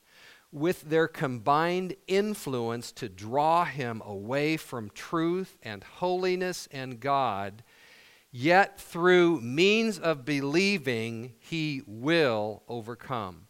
with 0.50 0.82
their 0.82 1.08
combined 1.08 1.94
influence 2.06 2.92
to 2.92 3.08
draw 3.08 3.64
him 3.64 4.02
away 4.04 4.56
from 4.56 4.90
truth 4.90 5.56
and 5.62 5.84
holiness 5.84 6.68
and 6.72 7.00
God 7.00 7.62
Yet 8.30 8.78
through 8.78 9.40
means 9.40 9.98
of 9.98 10.24
believing, 10.24 11.32
he 11.38 11.82
will 11.86 12.62
overcome. 12.68 13.48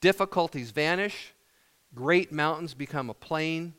Difficulties 0.00 0.70
vanish, 0.70 1.34
great 1.94 2.30
mountains 2.30 2.74
become 2.74 3.10
a 3.10 3.14
plain. 3.14 3.74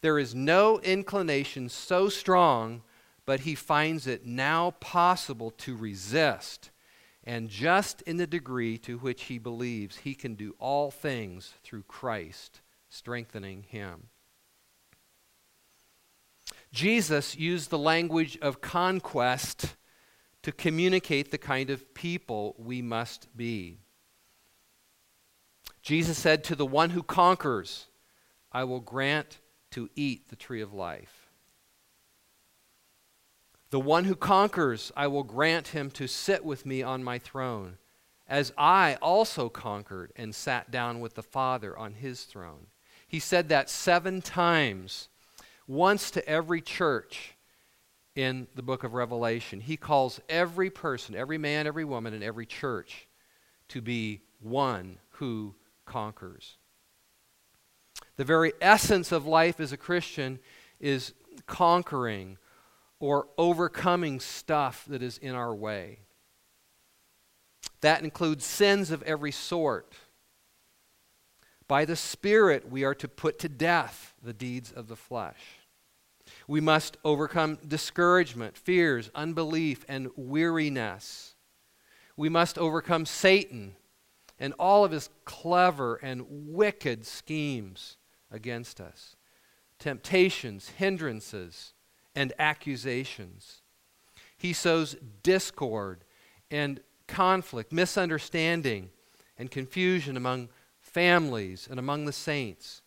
There 0.00 0.18
is 0.18 0.34
no 0.34 0.80
inclination 0.80 1.68
so 1.68 2.08
strong, 2.08 2.82
but 3.26 3.40
he 3.40 3.54
finds 3.54 4.06
it 4.06 4.24
now 4.24 4.72
possible 4.80 5.50
to 5.58 5.76
resist. 5.76 6.70
And 7.24 7.48
just 7.48 8.02
in 8.02 8.16
the 8.16 8.26
degree 8.26 8.78
to 8.78 8.98
which 8.98 9.24
he 9.24 9.38
believes, 9.38 9.98
he 9.98 10.14
can 10.14 10.34
do 10.34 10.54
all 10.58 10.90
things 10.90 11.54
through 11.62 11.84
Christ, 11.84 12.60
strengthening 12.88 13.62
him. 13.62 14.08
Jesus 16.72 17.36
used 17.36 17.70
the 17.70 17.78
language 17.78 18.38
of 18.40 18.60
conquest 18.60 19.76
to 20.42 20.52
communicate 20.52 21.30
the 21.30 21.38
kind 21.38 21.70
of 21.70 21.94
people 21.94 22.56
we 22.58 22.82
must 22.82 23.28
be. 23.36 23.78
Jesus 25.82 26.18
said, 26.18 26.42
To 26.44 26.56
the 26.56 26.66
one 26.66 26.90
who 26.90 27.02
conquers, 27.02 27.86
I 28.50 28.64
will 28.64 28.80
grant 28.80 29.38
to 29.72 29.88
eat 29.94 30.28
the 30.28 30.36
tree 30.36 30.60
of 30.60 30.72
life. 30.72 31.21
The 33.72 33.80
one 33.80 34.04
who 34.04 34.16
conquers, 34.16 34.92
I 34.94 35.06
will 35.06 35.22
grant 35.22 35.68
him 35.68 35.90
to 35.92 36.06
sit 36.06 36.44
with 36.44 36.66
me 36.66 36.82
on 36.82 37.02
my 37.02 37.18
throne, 37.18 37.78
as 38.28 38.52
I 38.58 38.98
also 39.00 39.48
conquered 39.48 40.12
and 40.14 40.34
sat 40.34 40.70
down 40.70 41.00
with 41.00 41.14
the 41.14 41.22
Father 41.22 41.76
on 41.78 41.94
his 41.94 42.24
throne. 42.24 42.66
He 43.08 43.18
said 43.18 43.48
that 43.48 43.70
seven 43.70 44.20
times 44.20 45.08
once 45.66 46.10
to 46.10 46.28
every 46.28 46.60
church 46.60 47.32
in 48.14 48.46
the 48.54 48.62
book 48.62 48.84
of 48.84 48.92
Revelation. 48.92 49.60
He 49.60 49.78
calls 49.78 50.20
every 50.28 50.68
person, 50.68 51.14
every 51.14 51.38
man, 51.38 51.66
every 51.66 51.86
woman, 51.86 52.12
and 52.12 52.22
every 52.22 52.44
church 52.44 53.08
to 53.68 53.80
be 53.80 54.20
one 54.40 54.98
who 55.12 55.54
conquers. 55.86 56.58
The 58.16 58.24
very 58.24 58.52
essence 58.60 59.12
of 59.12 59.24
life 59.24 59.60
as 59.60 59.72
a 59.72 59.78
Christian 59.78 60.40
is 60.78 61.14
conquering 61.46 62.36
or 63.02 63.26
overcoming 63.36 64.20
stuff 64.20 64.84
that 64.86 65.02
is 65.02 65.18
in 65.18 65.34
our 65.34 65.52
way. 65.52 65.98
That 67.80 68.04
includes 68.04 68.46
sins 68.46 68.92
of 68.92 69.02
every 69.02 69.32
sort. 69.32 69.92
By 71.66 71.84
the 71.84 71.96
Spirit, 71.96 72.70
we 72.70 72.84
are 72.84 72.94
to 72.94 73.08
put 73.08 73.40
to 73.40 73.48
death 73.48 74.14
the 74.22 74.32
deeds 74.32 74.70
of 74.70 74.86
the 74.86 74.94
flesh. 74.94 75.40
We 76.46 76.60
must 76.60 76.96
overcome 77.04 77.58
discouragement, 77.66 78.56
fears, 78.56 79.10
unbelief, 79.16 79.84
and 79.88 80.08
weariness. 80.14 81.34
We 82.16 82.28
must 82.28 82.56
overcome 82.56 83.04
Satan 83.04 83.74
and 84.38 84.54
all 84.60 84.84
of 84.84 84.92
his 84.92 85.10
clever 85.24 85.96
and 85.96 86.24
wicked 86.28 87.04
schemes 87.04 87.96
against 88.30 88.80
us 88.80 89.16
temptations, 89.80 90.68
hindrances, 90.68 91.74
and 92.14 92.32
accusations. 92.38 93.62
He 94.36 94.52
sows 94.52 94.96
discord 95.22 96.04
and 96.50 96.80
conflict, 97.06 97.72
misunderstanding, 97.72 98.90
and 99.38 99.50
confusion 99.50 100.16
among 100.16 100.48
families 100.80 101.68
and 101.70 101.78
among 101.78 102.04
the 102.04 102.12
saints. 102.12 102.82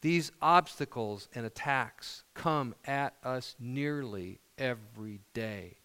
These 0.00 0.30
obstacles 0.40 1.28
and 1.34 1.44
attacks 1.44 2.22
come 2.34 2.74
at 2.84 3.14
us 3.24 3.56
nearly 3.58 4.40
every 4.56 5.20
day. 5.34 5.78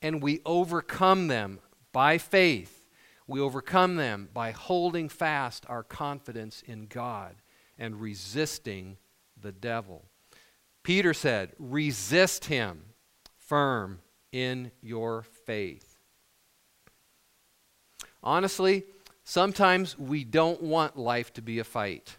And 0.00 0.22
we 0.22 0.40
overcome 0.46 1.28
them 1.28 1.60
by 1.92 2.18
faith. 2.18 2.86
We 3.26 3.40
overcome 3.40 3.96
them 3.96 4.28
by 4.32 4.52
holding 4.52 5.08
fast 5.08 5.66
our 5.68 5.82
confidence 5.82 6.62
in 6.66 6.86
God 6.86 7.34
and 7.78 8.00
resisting 8.00 8.96
the 9.40 9.52
devil. 9.52 10.04
Peter 10.88 11.12
said, 11.12 11.52
resist 11.58 12.46
him 12.46 12.80
firm 13.36 13.98
in 14.32 14.70
your 14.80 15.22
faith. 15.44 15.98
Honestly, 18.22 18.84
sometimes 19.22 19.98
we 19.98 20.24
don't 20.24 20.62
want 20.62 20.96
life 20.96 21.30
to 21.34 21.42
be 21.42 21.58
a 21.58 21.64
fight, 21.64 22.16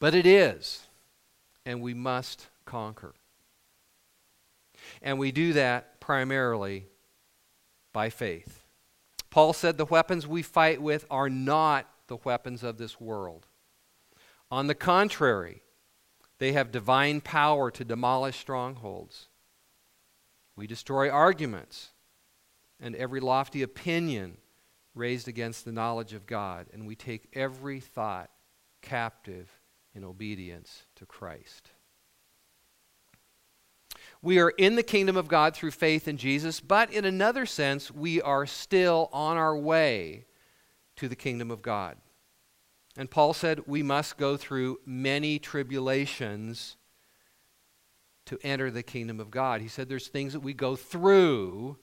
but 0.00 0.12
it 0.12 0.26
is, 0.26 0.82
and 1.64 1.80
we 1.80 1.94
must 1.94 2.48
conquer. 2.64 3.14
And 5.00 5.16
we 5.16 5.30
do 5.30 5.52
that 5.52 6.00
primarily 6.00 6.88
by 7.92 8.10
faith. 8.10 8.64
Paul 9.30 9.52
said 9.52 9.78
the 9.78 9.84
weapons 9.84 10.26
we 10.26 10.42
fight 10.42 10.82
with 10.82 11.06
are 11.08 11.30
not 11.30 11.86
the 12.08 12.18
weapons 12.24 12.64
of 12.64 12.76
this 12.76 13.00
world. 13.00 13.46
On 14.50 14.66
the 14.66 14.74
contrary, 14.74 15.62
they 16.40 16.52
have 16.52 16.72
divine 16.72 17.20
power 17.20 17.70
to 17.70 17.84
demolish 17.84 18.38
strongholds. 18.38 19.28
We 20.56 20.66
destroy 20.66 21.10
arguments 21.10 21.90
and 22.80 22.96
every 22.96 23.20
lofty 23.20 23.62
opinion 23.62 24.38
raised 24.94 25.28
against 25.28 25.64
the 25.64 25.72
knowledge 25.72 26.14
of 26.14 26.26
God, 26.26 26.66
and 26.72 26.86
we 26.86 26.96
take 26.96 27.28
every 27.34 27.78
thought 27.78 28.30
captive 28.80 29.50
in 29.94 30.02
obedience 30.02 30.84
to 30.96 31.04
Christ. 31.04 31.70
We 34.22 34.38
are 34.38 34.50
in 34.50 34.76
the 34.76 34.82
kingdom 34.82 35.18
of 35.18 35.28
God 35.28 35.54
through 35.54 35.72
faith 35.72 36.08
in 36.08 36.16
Jesus, 36.16 36.58
but 36.58 36.90
in 36.90 37.04
another 37.04 37.44
sense, 37.44 37.90
we 37.90 38.20
are 38.22 38.46
still 38.46 39.10
on 39.12 39.36
our 39.36 39.56
way 39.56 40.24
to 40.96 41.06
the 41.06 41.16
kingdom 41.16 41.50
of 41.50 41.60
God. 41.60 41.98
And 42.96 43.10
Paul 43.10 43.32
said 43.32 43.62
we 43.66 43.82
must 43.82 44.16
go 44.16 44.36
through 44.36 44.80
many 44.84 45.38
tribulations 45.38 46.76
to 48.26 48.38
enter 48.42 48.70
the 48.70 48.82
kingdom 48.82 49.20
of 49.20 49.30
God. 49.30 49.60
He 49.60 49.68
said 49.68 49.88
there's 49.88 50.08
things 50.08 50.32
that 50.32 50.40
we 50.40 50.54
go 50.54 50.76
through 50.76 51.78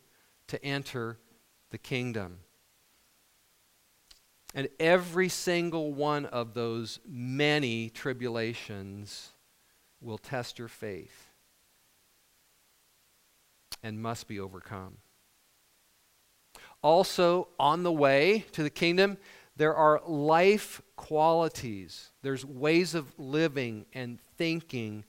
to 0.47 0.63
enter 0.63 1.19
the 1.71 1.77
kingdom. 1.77 2.39
And 4.53 4.69
every 4.79 5.29
single 5.29 5.93
one 5.93 6.25
of 6.25 6.53
those 6.53 6.99
many 7.05 7.89
tribulations 7.89 9.33
will 10.01 10.17
test 10.17 10.57
your 10.57 10.67
faith 10.67 11.27
and 13.83 14.01
must 14.01 14.27
be 14.27 14.39
overcome. 14.39 14.97
Also, 16.81 17.49
on 17.59 17.83
the 17.83 17.91
way 17.91 18.45
to 18.53 18.63
the 18.63 18.69
kingdom, 18.69 19.17
there 19.57 19.75
are 19.75 20.01
life 20.05 20.81
qualities, 20.95 22.11
there's 22.21 22.45
ways 22.45 22.93
of 22.93 23.17
living 23.17 23.85
and 23.93 24.19
thinking 24.37 25.03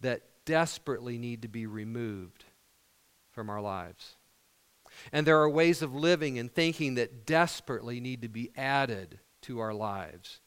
that 0.00 0.22
desperately 0.46 1.18
need 1.18 1.42
to 1.42 1.48
be 1.48 1.66
removed 1.66 2.44
from 3.30 3.50
our 3.50 3.60
lives. 3.60 4.16
And 5.12 5.26
there 5.26 5.40
are 5.40 5.48
ways 5.48 5.82
of 5.82 5.94
living 5.94 6.38
and 6.38 6.52
thinking 6.52 6.94
that 6.94 7.26
desperately 7.26 8.00
need 8.00 8.22
to 8.22 8.28
be 8.28 8.50
added 8.56 9.18
to 9.42 9.60
our 9.60 9.74
lives. 9.74 10.40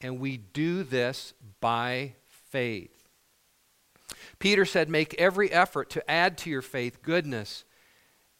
And 0.00 0.20
we 0.20 0.36
do 0.36 0.82
this 0.82 1.32
by 1.60 2.14
faith. 2.50 3.08
Peter 4.38 4.64
said, 4.64 4.88
Make 4.88 5.14
every 5.14 5.50
effort 5.50 5.90
to 5.90 6.10
add 6.10 6.36
to 6.38 6.50
your 6.50 6.62
faith 6.62 7.02
goodness, 7.02 7.64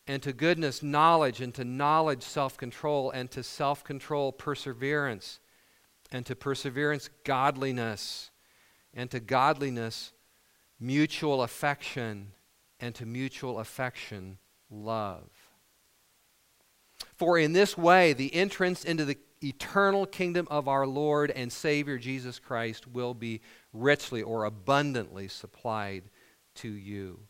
and 0.06 0.22
to 0.22 0.32
goodness, 0.32 0.82
knowledge, 0.82 1.40
and 1.40 1.54
to 1.54 1.64
knowledge, 1.64 2.22
self 2.22 2.56
control, 2.56 3.10
and 3.10 3.30
to 3.32 3.42
self 3.42 3.82
control, 3.82 4.32
perseverance, 4.32 5.40
and 6.12 6.24
to 6.26 6.36
perseverance, 6.36 7.10
godliness, 7.24 8.30
and 8.94 9.10
to 9.10 9.20
godliness, 9.20 10.12
mutual 10.78 11.42
affection, 11.42 12.32
and 12.78 12.94
to 12.94 13.06
mutual 13.06 13.58
affection, 13.58 14.38
love. 14.70 15.28
For 17.16 17.38
in 17.38 17.52
this 17.52 17.76
way, 17.76 18.12
the 18.12 18.34
entrance 18.34 18.84
into 18.84 19.04
the 19.04 19.18
eternal 19.42 20.06
kingdom 20.06 20.46
of 20.50 20.68
our 20.68 20.86
Lord 20.86 21.30
and 21.30 21.52
Savior 21.52 21.98
Jesus 21.98 22.38
Christ 22.38 22.86
will 22.86 23.14
be 23.14 23.40
richly 23.72 24.22
or 24.22 24.44
abundantly 24.44 25.28
supplied 25.28 26.04
to 26.56 26.68
you. 26.68 27.20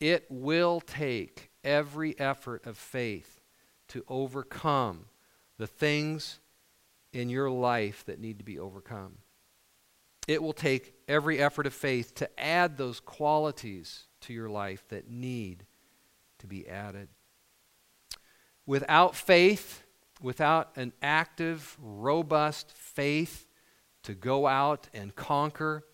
It 0.00 0.26
will 0.30 0.80
take 0.80 1.50
every 1.62 2.18
effort 2.18 2.66
of 2.66 2.78
faith 2.78 3.40
to 3.88 4.04
overcome 4.08 5.06
the 5.58 5.66
things 5.66 6.40
in 7.12 7.28
your 7.28 7.50
life 7.50 8.04
that 8.06 8.18
need 8.18 8.38
to 8.38 8.44
be 8.44 8.58
overcome. 8.58 9.18
It 10.26 10.42
will 10.42 10.52
take 10.52 10.94
every 11.08 11.38
effort 11.38 11.66
of 11.66 11.74
faith 11.74 12.14
to 12.16 12.40
add 12.40 12.76
those 12.78 13.00
qualities 13.00 14.04
to 14.22 14.32
your 14.32 14.48
life 14.48 14.84
that 14.88 15.10
need 15.10 15.64
to 16.38 16.46
be 16.46 16.68
added. 16.68 17.08
Without 18.64 19.16
faith, 19.16 19.82
without 20.22 20.70
an 20.76 20.92
active, 21.02 21.76
robust 21.80 22.70
faith 22.72 23.46
to 24.04 24.14
go 24.14 24.46
out 24.46 24.88
and 24.94 25.14
conquer, 25.16 25.84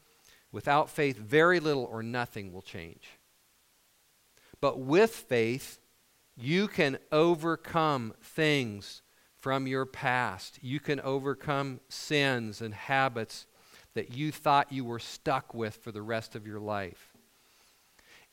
without 0.52 0.90
faith, 0.90 1.16
very 1.16 1.58
little 1.58 1.84
or 1.84 2.02
nothing 2.02 2.52
will 2.52 2.62
change. 2.62 3.15
But 4.60 4.80
with 4.80 5.10
faith, 5.10 5.78
you 6.36 6.68
can 6.68 6.98
overcome 7.12 8.14
things 8.22 9.02
from 9.36 9.66
your 9.66 9.86
past. 9.86 10.58
You 10.62 10.80
can 10.80 11.00
overcome 11.00 11.80
sins 11.88 12.60
and 12.60 12.74
habits 12.74 13.46
that 13.94 14.14
you 14.14 14.32
thought 14.32 14.72
you 14.72 14.84
were 14.84 14.98
stuck 14.98 15.54
with 15.54 15.76
for 15.76 15.92
the 15.92 16.02
rest 16.02 16.34
of 16.34 16.46
your 16.46 16.60
life. 16.60 17.14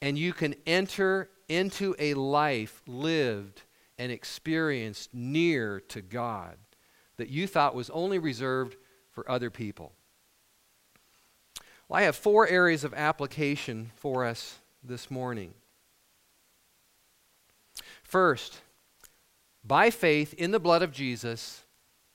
And 0.02 0.18
you 0.18 0.34
can 0.34 0.56
enter 0.66 1.30
into 1.48 1.96
a 2.00 2.14
life 2.14 2.82
lived 2.88 3.62
and 3.98 4.12
experienced 4.12 5.14
near 5.14 5.80
to 5.90 6.02
God 6.02 6.58
that 7.18 7.30
you 7.30 7.48
thought 7.48 7.76
was 7.76 7.90
only 7.92 8.20
reserved 8.20 8.76
for 9.12 9.30
other 9.30 9.50
people. 9.50 9.94
Well, 11.88 12.00
I 12.00 12.04
have 12.04 12.16
four 12.16 12.48
areas 12.48 12.84
of 12.84 12.94
application 12.94 13.92
for 13.96 14.26
us 14.26 14.60
this 14.84 15.12
morning. 15.12 15.54
First, 18.14 18.62
by 19.64 19.90
faith 19.90 20.36
in 20.36 20.52
the 20.52 20.60
blood 20.60 20.84
of 20.84 20.92
Jesus, 20.92 21.64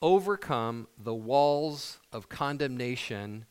overcome 0.00 0.86
the 0.96 1.12
walls 1.12 1.98
of 2.12 2.28
condemnation 2.28 3.46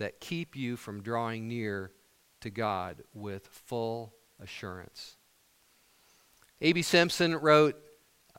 that 0.00 0.18
keep 0.18 0.56
you 0.56 0.76
from 0.76 1.04
drawing 1.04 1.46
near 1.46 1.92
to 2.40 2.50
God 2.50 3.04
with 3.14 3.46
full 3.46 4.12
assurance. 4.42 5.18
A.B. 6.60 6.82
Simpson 6.82 7.36
wrote 7.36 7.80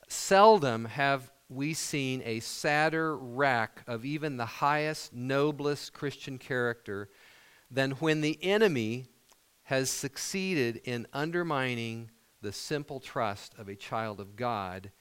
Seldom 0.10 0.84
have 0.84 1.32
we 1.48 1.74
seen 1.74 2.24
a 2.26 2.42
sadder 2.42 3.16
wreck 3.16 3.84
of 3.88 4.04
even 4.04 4.36
the 4.36 4.46
highest, 4.46 5.14
noblest 5.14 5.94
Christian 5.94 6.38
character 6.38 7.08
than 7.72 7.92
when 7.92 8.20
the 8.20 8.38
enemy 8.44 9.06
has 9.64 9.90
succeeded 9.90 10.82
in 10.84 11.08
undermining 11.14 12.10
the 12.46 12.54
simple 12.54 13.00
trust 13.00 13.56
of 13.58 13.68
a 13.68 13.76
child 13.76 14.20
of 14.20 14.36
God 14.36 14.92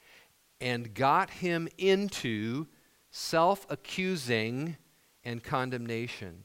and 0.59 0.95
got 0.95 1.29
him 1.29 1.69
into 1.77 2.65
self 3.11 3.67
accusing 3.69 4.77
and 5.23 5.43
condemnation. 5.43 6.43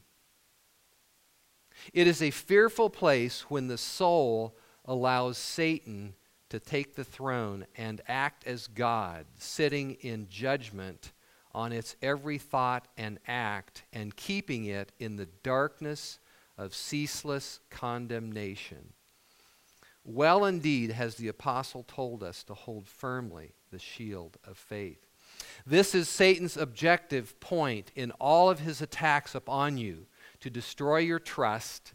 It 1.95 2.07
is 2.07 2.21
a 2.21 2.31
fearful 2.31 2.91
place 2.91 3.47
when 3.49 3.69
the 3.69 3.79
soul 3.79 4.55
allows 4.85 5.39
Satan 5.39 6.13
to 6.51 6.61
take 6.61 6.97
the 6.97 7.05
throne 7.05 7.65
and 7.77 8.03
act 8.07 8.47
as 8.47 8.67
God, 8.67 9.25
sitting 9.39 9.93
in 10.03 10.29
judgment 10.29 11.13
on 11.55 11.73
its 11.73 11.97
every 12.03 12.37
thought 12.37 12.89
and 12.99 13.19
act 13.27 13.85
and 13.95 14.15
keeping 14.15 14.67
it 14.67 14.93
in 14.99 15.17
the 15.17 15.29
darkness 15.43 16.19
of 16.59 16.75
ceaseless 16.75 17.61
condemnation. 17.71 18.93
Well, 20.05 20.45
indeed, 20.45 20.93
has 20.93 21.17
the 21.17 21.29
apostle 21.29 21.85
told 21.87 22.23
us 22.23 22.43
to 22.45 22.55
hold 22.55 22.89
firmly 22.89 23.55
the 23.71 23.79
shield 23.79 24.39
of 24.45 24.57
faith. 24.57 25.07
This 25.67 25.95
is 25.95 26.09
Satan's 26.09 26.57
objective 26.57 27.39
point 27.41 27.93
in 27.95 28.11
all 28.13 28.51
of 28.51 28.61
his 28.61 28.81
attacks 28.81 29.35
upon 29.35 29.79
you 29.79 30.07
to 30.41 30.51
destroy 30.51 30.99
your 30.99 31.19
trust. 31.19 31.93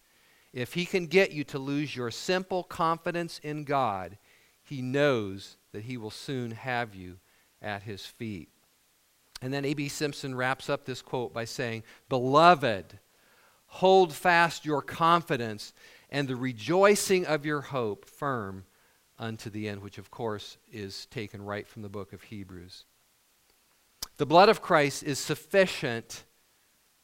If 0.54 0.74
he 0.74 0.86
can 0.86 1.08
get 1.08 1.32
you 1.32 1.44
to 1.46 1.60
lose 1.60 1.96
your 1.96 2.12
simple 2.12 2.64
confidence 2.64 3.40
in 3.40 3.64
God, 3.64 4.18
he 4.64 4.82
knows 4.82 5.58
that 5.74 5.84
he 5.84 5.98
will 5.98 6.12
soon 6.12 6.52
have 6.52 6.96
you 6.96 7.18
at 7.62 7.84
his 7.84 8.06
feet. 8.06 8.50
And 9.42 9.54
then 9.54 9.66
A.B. 9.66 9.90
Simpson 9.90 10.36
wraps 10.36 10.70
up 10.70 10.86
this 10.86 11.02
quote 11.02 11.34
by 11.34 11.46
saying, 11.46 11.84
Beloved, 12.08 13.00
hold 13.68 14.14
fast 14.14 14.66
your 14.66 14.82
confidence 14.82 15.74
and 16.16 16.30
the 16.30 16.36
rejoicing 16.38 17.26
of 17.26 17.46
your 17.46 17.60
hope 17.60 18.06
firm 18.06 18.64
unto 19.20 19.50
the 19.50 19.68
end, 19.68 19.82
which 19.82 19.98
of 19.98 20.10
course 20.10 20.56
is 20.72 21.08
taken 21.08 21.42
right 21.42 21.68
from 21.68 21.82
the 21.82 21.90
book 21.90 22.14
of 22.14 22.24
Hebrews. 22.24 22.86
The 24.16 24.26
blood 24.26 24.48
of 24.48 24.62
Christ 24.62 25.04
is 25.04 25.20
sufficient 25.20 26.24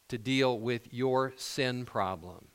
to 0.07 0.17
deal 0.17 0.57
with 0.57 0.93
your 0.93 1.33
sin 1.35 1.83
problem. 1.83 2.47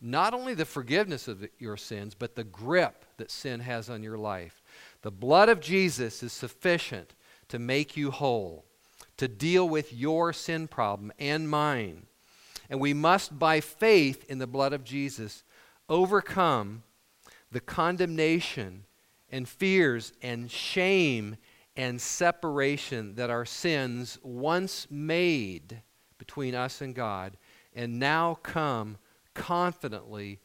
Not 0.00 0.34
only 0.34 0.54
the 0.54 0.64
forgiveness 0.64 1.26
of 1.26 1.44
your 1.58 1.76
sins, 1.76 2.14
but 2.14 2.36
the 2.36 2.44
grip 2.44 3.04
that 3.16 3.32
sin 3.32 3.58
has 3.58 3.90
on 3.90 4.04
your 4.04 4.18
life. 4.18 4.62
The 5.02 5.10
blood 5.10 5.48
of 5.48 5.58
Jesus 5.58 6.22
is 6.22 6.32
sufficient 6.32 7.16
to 7.48 7.58
make 7.58 7.96
you 7.96 8.12
whole, 8.12 8.66
to 9.16 9.26
deal 9.26 9.68
with 9.68 9.92
your 9.92 10.32
sin 10.32 10.68
problem 10.68 11.10
and 11.18 11.50
mine. 11.50 12.06
And 12.70 12.78
we 12.78 12.94
must, 12.94 13.36
by 13.36 13.60
faith 13.60 14.24
in 14.28 14.38
the 14.38 14.46
blood 14.46 14.72
of 14.72 14.84
Jesus, 14.84 15.42
overcome 15.88 16.82
the 17.50 17.60
condemnation 17.60 18.84
and 19.30 19.48
fears 19.48 20.12
and 20.22 20.50
shame 20.50 21.36
and 21.76 22.00
separation 22.00 23.14
that 23.14 23.30
our 23.30 23.44
sins 23.44 24.18
once 24.22 24.86
made 24.90 25.82
between 26.18 26.54
us 26.54 26.80
and 26.80 26.94
God, 26.94 27.36
and 27.74 27.98
now 27.98 28.34
come 28.42 28.98
confidently 29.34 30.40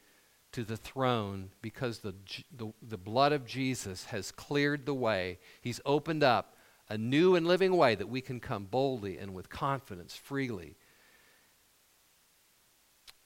to 0.51 0.63
the 0.63 0.77
throne 0.77 1.49
because 1.63 1.99
the, 1.99 2.13
the, 2.55 2.71
the, 2.83 2.97
blood 2.97 3.31
of 3.31 3.47
Jesus 3.47 4.05
has 4.05 4.31
cleared 4.31 4.85
the 4.85 4.93
way. 4.93 5.39
He's 5.61 5.81
opened 5.83 6.23
up 6.23 6.55
a 6.87 6.97
new 6.97 7.35
and 7.35 7.47
living 7.47 7.75
way 7.75 7.95
that 7.95 8.07
we 8.07 8.21
can 8.21 8.39
come 8.39 8.65
boldly 8.65 9.17
and 9.17 9.33
with 9.33 9.49
confidence, 9.49 10.15
freely, 10.15 10.75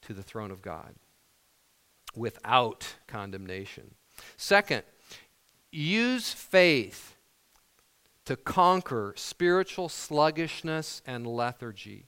to 0.00 0.14
the 0.14 0.22
throne 0.22 0.50
of 0.50 0.62
God 0.62 0.94
without 2.14 2.96
condemnation. 3.06 3.94
Second, 4.36 4.82
use 5.70 6.32
faith 6.32 7.16
to 8.24 8.36
conquer 8.36 9.14
spiritual 9.16 9.88
sluggishness 9.88 11.02
and 11.06 11.26
lethargy. 11.26 12.06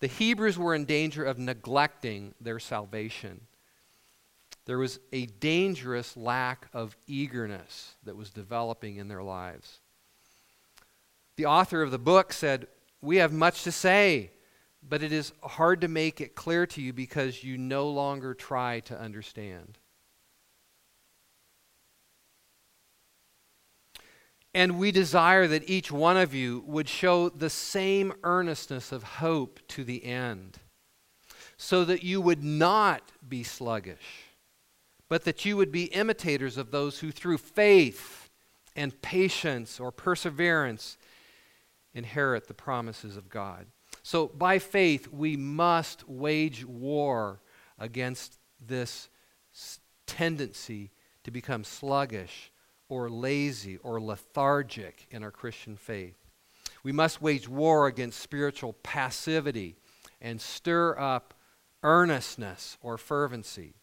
The 0.00 0.06
Hebrews 0.06 0.58
were 0.58 0.74
in 0.74 0.84
danger 0.84 1.24
of 1.24 1.38
neglecting 1.38 2.34
their 2.40 2.58
salvation. 2.58 3.42
There 4.64 4.78
was 4.78 5.00
a 5.12 5.26
dangerous 5.26 6.16
lack 6.16 6.68
of 6.72 6.96
eagerness 7.06 7.96
that 8.04 8.16
was 8.16 8.30
developing 8.30 8.96
in 8.96 9.08
their 9.08 9.22
lives. 9.22 9.80
The 11.36 11.46
author 11.46 11.82
of 11.82 11.90
the 11.90 11.98
book 11.98 12.32
said, 12.32 12.66
We 13.00 13.16
have 13.16 13.32
much 13.32 13.62
to 13.64 13.72
say, 13.72 14.30
but 14.86 15.02
it 15.02 15.12
is 15.12 15.32
hard 15.42 15.80
to 15.80 15.88
make 15.88 16.20
it 16.20 16.34
clear 16.34 16.66
to 16.66 16.80
you 16.80 16.92
because 16.92 17.44
you 17.44 17.58
no 17.58 17.88
longer 17.88 18.34
try 18.34 18.80
to 18.80 18.98
understand. 18.98 19.78
And 24.54 24.78
we 24.78 24.90
desire 24.90 25.46
that 25.46 25.68
each 25.68 25.92
one 25.92 26.16
of 26.16 26.34
you 26.34 26.64
would 26.66 26.88
show 26.88 27.28
the 27.28 27.50
same 27.50 28.12
earnestness 28.24 28.92
of 28.92 29.02
hope 29.02 29.60
to 29.68 29.84
the 29.84 30.04
end, 30.04 30.58
so 31.56 31.84
that 31.84 32.02
you 32.02 32.20
would 32.20 32.42
not 32.42 33.12
be 33.28 33.42
sluggish, 33.42 34.24
but 35.08 35.24
that 35.24 35.44
you 35.44 35.56
would 35.56 35.70
be 35.70 35.84
imitators 35.84 36.56
of 36.56 36.70
those 36.70 37.00
who, 37.00 37.10
through 37.10 37.38
faith 37.38 38.30
and 38.74 39.00
patience 39.02 39.78
or 39.78 39.92
perseverance, 39.92 40.96
inherit 41.92 42.48
the 42.48 42.54
promises 42.54 43.16
of 43.16 43.28
God. 43.28 43.66
So, 44.10 44.28
by 44.28 44.58
faith, 44.58 45.08
we 45.12 45.36
must 45.36 46.08
wage 46.08 46.64
war 46.64 47.42
against 47.78 48.38
this 48.58 49.10
tendency 50.06 50.92
to 51.24 51.30
become 51.30 51.62
sluggish 51.62 52.50
or 52.88 53.10
lazy 53.10 53.76
or 53.76 54.00
lethargic 54.00 55.06
in 55.10 55.22
our 55.22 55.30
Christian 55.30 55.76
faith. 55.76 56.16
We 56.82 56.90
must 56.90 57.20
wage 57.20 57.50
war 57.50 57.86
against 57.86 58.20
spiritual 58.20 58.72
passivity 58.82 59.76
and 60.22 60.40
stir 60.40 60.98
up 60.98 61.34
earnestness 61.82 62.78
or 62.80 62.96
fervency. 62.96 63.74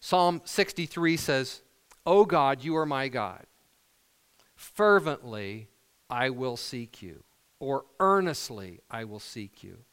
Psalm 0.00 0.40
63 0.44 1.16
says, 1.16 1.62
O 2.04 2.24
God, 2.24 2.64
you 2.64 2.76
are 2.76 2.84
my 2.84 3.06
God. 3.06 3.46
Fervently 4.56 5.68
I 6.10 6.30
will 6.30 6.56
seek 6.56 7.00
you, 7.00 7.22
or 7.62 7.84
earnestly 8.00 8.80
I 8.90 9.04
will 9.04 9.20
seek 9.20 9.62
you. 9.62 9.84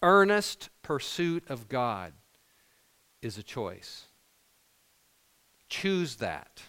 Earnest 0.00 0.70
pursuit 0.80 1.42
of 1.48 1.68
God 1.68 2.12
is 3.20 3.36
a 3.36 3.42
choice. 3.42 4.04
Choose 5.68 6.16
that. 6.16 6.62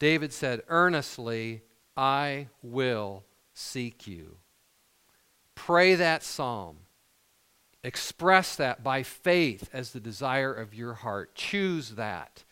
David 0.00 0.32
said, 0.32 0.62
Earnestly, 0.66 1.62
I 1.96 2.48
will 2.60 3.22
seek 3.54 4.08
you. 4.08 4.38
Pray 5.54 5.94
that 5.94 6.24
psalm. 6.24 6.78
Express 7.84 8.56
that 8.56 8.82
by 8.82 9.04
faith 9.04 9.70
as 9.72 9.92
the 9.92 10.00
desire 10.00 10.52
of 10.52 10.74
your 10.74 10.94
heart. 10.94 11.36
Choose 11.36 11.90
that 11.90 12.42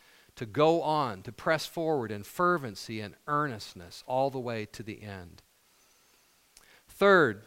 to 0.40 0.46
go 0.46 0.80
on, 0.80 1.20
to 1.20 1.30
press 1.30 1.66
forward 1.66 2.10
in 2.10 2.22
fervency 2.22 2.98
and 2.98 3.14
earnestness 3.26 4.02
all 4.06 4.30
the 4.30 4.40
way 4.40 4.64
to 4.64 4.82
the 4.82 5.02
end. 5.02 5.42
Third, 6.88 7.42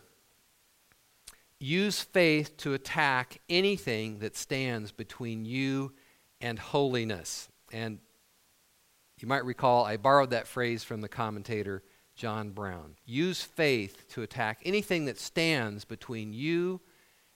use 1.59 2.03
faith 2.03 2.55
to 2.57 2.75
attack 2.75 3.41
anything 3.49 4.19
that 4.19 4.37
stands 4.37 4.91
between 4.91 5.43
you 5.43 5.93
and 6.39 6.59
holiness. 6.59 7.49
And 7.71 7.97
you 9.19 9.27
might 9.27 9.43
recall 9.43 9.85
I 9.85 9.97
borrowed 9.97 10.29
that 10.29 10.47
phrase 10.47 10.83
from 10.83 11.01
the 11.01 11.09
commentator 11.09 11.81
John 12.15 12.51
Brown. 12.51 12.95
Use 13.07 13.41
faith 13.41 14.07
to 14.09 14.21
attack 14.21 14.61
anything 14.63 15.05
that 15.05 15.19
stands 15.19 15.83
between 15.83 16.31
you 16.31 16.79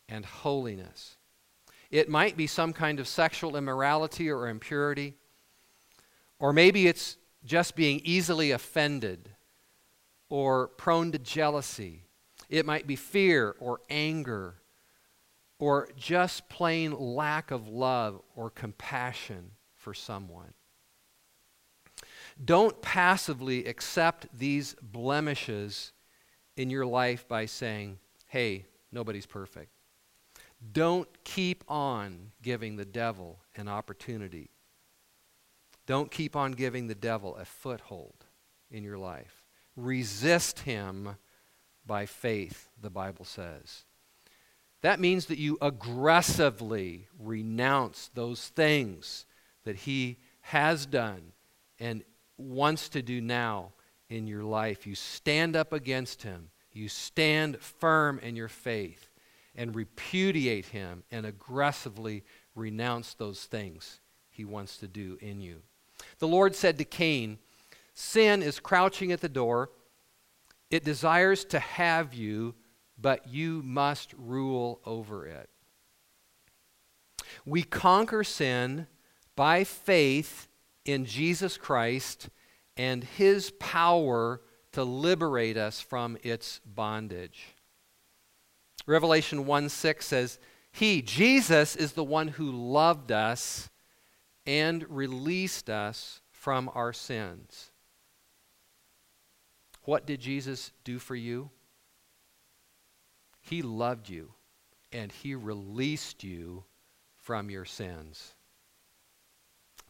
and 0.07 0.23
holiness. 0.23 1.17
It 1.89 2.09
might 2.09 2.37
be 2.37 2.45
some 2.45 2.73
kind 2.73 2.99
of 2.99 3.07
sexual 3.07 3.57
immorality 3.57 4.29
or 4.29 4.47
impurity, 4.47 5.15
or 6.39 6.53
maybe 6.53 6.87
it's 6.87 7.17
just 7.43 7.75
being 7.75 8.01
easily 8.03 8.51
offended 8.51 9.29
or 10.29 10.67
prone 10.67 11.11
to 11.11 11.19
jealousy. 11.19 12.03
It 12.49 12.65
might 12.65 12.87
be 12.87 12.95
fear 12.95 13.55
or 13.59 13.81
anger 13.89 14.55
or 15.59 15.89
just 15.95 16.49
plain 16.49 16.97
lack 16.97 17.51
of 17.51 17.67
love 17.67 18.21
or 18.35 18.49
compassion 18.49 19.51
for 19.75 19.93
someone. 19.93 20.53
Don't 22.43 22.79
passively 22.81 23.65
accept 23.65 24.27
these 24.37 24.75
blemishes 24.81 25.93
in 26.55 26.69
your 26.69 26.85
life 26.85 27.27
by 27.27 27.47
saying, 27.47 27.97
hey, 28.27 28.65
nobody's 28.91 29.25
perfect. 29.25 29.71
Don't 30.71 31.07
keep 31.23 31.63
on 31.67 32.31
giving 32.41 32.75
the 32.75 32.85
devil 32.85 33.39
an 33.55 33.67
opportunity. 33.67 34.49
Don't 35.87 36.11
keep 36.11 36.35
on 36.35 36.51
giving 36.51 36.85
the 36.85 36.95
devil 36.95 37.35
a 37.37 37.45
foothold 37.45 38.25
in 38.69 38.83
your 38.83 38.97
life. 38.99 39.43
Resist 39.75 40.59
him 40.59 41.15
by 41.85 42.05
faith, 42.05 42.69
the 42.79 42.89
Bible 42.89 43.25
says. 43.25 43.85
That 44.81 44.99
means 44.99 45.25
that 45.27 45.39
you 45.39 45.57
aggressively 45.61 47.07
renounce 47.17 48.11
those 48.13 48.49
things 48.49 49.25
that 49.63 49.75
He 49.75 50.17
has 50.41 50.85
done 50.85 51.31
and 51.79 52.03
wants 52.37 52.89
to 52.89 53.01
do 53.01 53.19
now 53.19 53.71
in 54.09 54.27
your 54.27 54.43
life. 54.43 54.85
You 54.85 54.95
stand 54.95 55.55
up 55.55 55.73
against 55.73 56.21
Him, 56.21 56.51
you 56.71 56.89
stand 56.89 57.59
firm 57.59 58.19
in 58.19 58.35
your 58.35 58.49
faith 58.49 59.09
and 59.55 59.75
repudiate 59.75 60.67
Him 60.67 61.03
and 61.11 61.25
aggressively 61.25 62.23
renounce 62.53 63.15
those 63.15 63.45
things 63.45 63.99
He 64.29 64.45
wants 64.45 64.77
to 64.77 64.87
do 64.87 65.17
in 65.21 65.41
you. 65.41 65.61
The 66.19 66.27
Lord 66.27 66.55
said 66.55 66.77
to 66.77 66.85
Cain, 66.85 67.37
Sin 67.93 68.43
is 68.43 68.59
crouching 68.59 69.11
at 69.11 69.21
the 69.21 69.29
door. 69.29 69.71
It 70.69 70.83
desires 70.83 71.45
to 71.45 71.59
have 71.59 72.13
you, 72.13 72.55
but 72.97 73.27
you 73.27 73.61
must 73.63 74.13
rule 74.17 74.81
over 74.85 75.25
it. 75.25 75.49
We 77.45 77.63
conquer 77.63 78.23
sin 78.23 78.87
by 79.35 79.63
faith 79.63 80.47
in 80.85 81.05
Jesus 81.05 81.57
Christ 81.57 82.29
and 82.75 83.03
his 83.03 83.51
power 83.51 84.41
to 84.73 84.83
liberate 84.83 85.57
us 85.57 85.81
from 85.81 86.17
its 86.23 86.59
bondage. 86.65 87.55
Revelation 88.85 89.45
1 89.45 89.69
6 89.69 90.05
says, 90.05 90.39
He, 90.71 91.01
Jesus, 91.01 91.75
is 91.75 91.93
the 91.93 92.03
one 92.03 92.27
who 92.29 92.51
loved 92.51 93.11
us 93.11 93.69
and 94.47 94.85
released 94.89 95.69
us 95.69 96.21
from 96.31 96.71
our 96.73 96.93
sins. 96.93 97.71
What 99.83 100.07
did 100.07 100.21
Jesus 100.21 100.71
do 100.85 100.97
for 100.97 101.15
you? 101.15 101.51
He 103.41 103.61
loved 103.61 104.09
you 104.09 104.33
and 104.91 105.11
he 105.11 105.35
released 105.35 106.23
you 106.23 106.63
from 107.17 107.49
your 107.49 107.65
sins. 107.65 108.33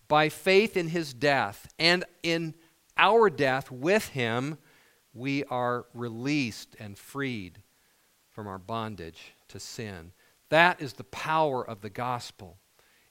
By 0.08 0.30
faith 0.30 0.76
in 0.76 0.88
his 0.88 1.14
death 1.14 1.72
and 1.78 2.04
in 2.24 2.56
our 2.98 3.30
death 3.30 3.70
with 3.70 4.10
him, 4.10 4.58
we 5.14 5.44
are 5.46 5.86
released 5.94 6.76
and 6.80 6.98
freed 6.98 7.62
from 8.32 8.48
our 8.48 8.58
bondage 8.58 9.34
to 9.50 9.60
sin. 9.60 10.12
That 10.50 10.82
is 10.82 10.94
the 10.94 11.04
power 11.04 11.68
of 11.68 11.82
the 11.82 11.90
gospel. 11.90 12.58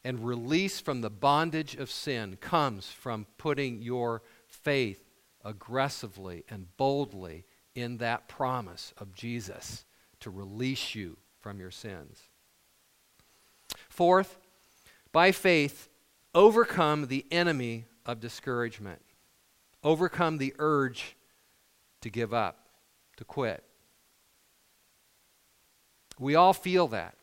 And 0.07 0.25
release 0.25 0.79
from 0.79 1.01
the 1.01 1.11
bondage 1.11 1.75
of 1.75 1.90
sin 1.90 2.37
comes 2.40 2.87
from 2.87 3.27
putting 3.38 3.83
your 3.83 4.23
faith 4.47 5.03
aggressively 5.45 6.45
and 6.49 6.69
boldly 6.77 7.45
in 7.75 7.97
that 7.97 8.29
promise 8.29 8.95
of 8.99 9.12
Jesus 9.16 9.85
to 10.21 10.31
release 10.31 10.95
you 10.95 11.16
from 11.40 11.59
your 11.59 11.73
sins. 11.73 12.21
Fourth, 13.88 14.38
by 15.11 15.33
faith, 15.33 15.88
overcome 16.37 17.09
the 17.09 17.27
enemy 17.33 17.87
of 18.07 18.21
discouragement. 18.21 19.03
Overcome 19.83 20.38
the 20.38 20.55
urge 20.61 21.16
to 22.03 22.11
give 22.11 22.33
up, 22.33 22.69
to 23.16 23.25
quit. 23.25 23.64
We 26.21 26.37
all 26.37 26.53
feel 26.53 26.87
that 26.88 27.15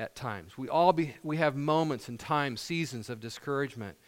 at 0.00 0.16
times. 0.16 0.56
We 0.56 0.68
all 0.68 0.94
be, 0.94 1.14
we 1.22 1.36
have 1.36 1.54
moments 1.54 2.08
and 2.08 2.18
times, 2.18 2.62
seasons 2.62 3.10
of 3.10 3.20
discouragement. 3.20 3.98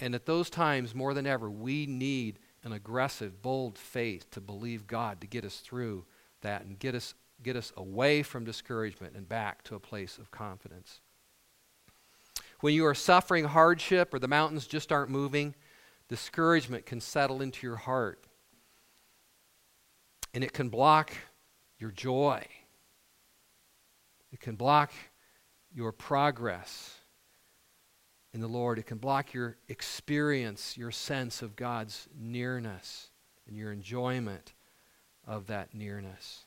And 0.00 0.14
at 0.14 0.24
those 0.24 0.48
times, 0.48 0.94
more 0.94 1.12
than 1.12 1.26
ever, 1.26 1.50
we 1.50 1.84
need 1.84 2.38
an 2.64 2.72
aggressive, 2.72 3.42
bold 3.42 3.76
faith 3.76 4.30
to 4.30 4.40
believe 4.40 4.86
God 4.86 5.20
to 5.20 5.26
get 5.26 5.44
us 5.44 5.58
through 5.58 6.06
that 6.40 6.64
and 6.64 6.78
get 6.78 6.94
us, 6.94 7.14
get 7.42 7.56
us 7.56 7.74
away 7.76 8.22
from 8.22 8.44
discouragement 8.44 9.14
and 9.14 9.28
back 9.28 9.62
to 9.64 9.74
a 9.74 9.80
place 9.80 10.16
of 10.16 10.30
confidence. 10.30 11.00
When 12.60 12.72
you 12.72 12.86
are 12.86 12.94
suffering 12.94 13.44
hardship 13.44 14.14
or 14.14 14.18
the 14.18 14.28
mountains 14.28 14.66
just 14.66 14.90
aren't 14.90 15.10
moving, 15.10 15.54
discouragement 16.08 16.86
can 16.86 17.02
settle 17.02 17.42
into 17.42 17.66
your 17.66 17.76
heart. 17.76 18.24
And 20.32 20.42
it 20.42 20.54
can 20.54 20.70
block 20.70 21.12
your 21.78 21.90
joy. 21.90 22.46
It 24.32 24.40
can 24.40 24.56
block 24.56 24.92
your 25.78 25.92
progress 25.92 26.98
in 28.34 28.40
the 28.40 28.48
Lord. 28.48 28.80
It 28.80 28.86
can 28.86 28.98
block 28.98 29.32
your 29.32 29.56
experience, 29.68 30.76
your 30.76 30.90
sense 30.90 31.40
of 31.40 31.54
God's 31.54 32.08
nearness, 32.18 33.10
and 33.46 33.56
your 33.56 33.70
enjoyment 33.70 34.54
of 35.24 35.46
that 35.46 35.74
nearness. 35.74 36.46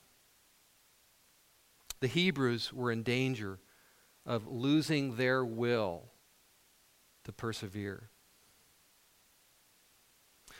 The 2.00 2.08
Hebrews 2.08 2.74
were 2.74 2.92
in 2.92 3.02
danger 3.02 3.58
of 4.26 4.46
losing 4.46 5.16
their 5.16 5.42
will 5.42 6.02
to 7.24 7.32
persevere. 7.32 8.10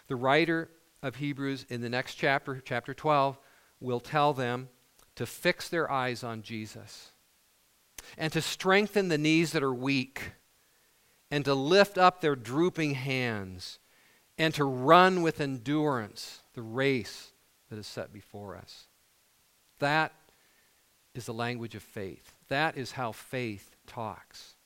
The 0.07 0.17
writer 0.17 0.71
of 1.03 1.17
Hebrews 1.17 1.67
in 1.69 1.83
the 1.83 1.91
next 1.91 2.15
chapter, 2.15 2.63
chapter 2.65 2.95
12, 2.95 3.39
will 3.81 4.01
tell 4.01 4.33
them 4.33 4.71
to 5.17 5.27
fix 5.27 5.69
their 5.69 5.91
eyes 5.91 6.25
on 6.25 6.41
Jesus 6.41 7.12
and 8.17 8.33
to 8.33 8.41
strengthen 8.41 9.09
the 9.09 9.19
knees 9.19 9.53
that 9.53 9.63
are 9.63 9.75
weak 9.75 10.33
and 11.31 11.45
to 11.45 11.55
lift 11.55 11.97
up 11.97 12.21
their 12.21 12.37
drooping 12.37 12.95
hands 12.95 13.79
and 14.39 14.55
to 14.55 14.65
run 14.65 15.23
with 15.23 15.41
endurance 15.41 16.41
the 16.55 16.63
race 16.63 17.33
that 17.71 17.79
is 17.79 17.87
set 17.87 18.13
before 18.13 18.57
us. 18.57 18.87
That 19.79 20.13
is 21.15 21.27
the 21.27 21.35
language 21.35 21.75
of 21.75 21.83
faith. 21.83 22.33
That 22.49 22.77
is 22.77 22.93
how 22.93 23.13
faith 23.13 23.77
talks. 23.87 24.57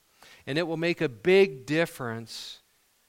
And 0.45 0.57
it 0.57 0.67
will 0.67 0.77
make 0.77 1.01
a 1.01 1.09
big 1.09 1.65
difference 1.65 2.59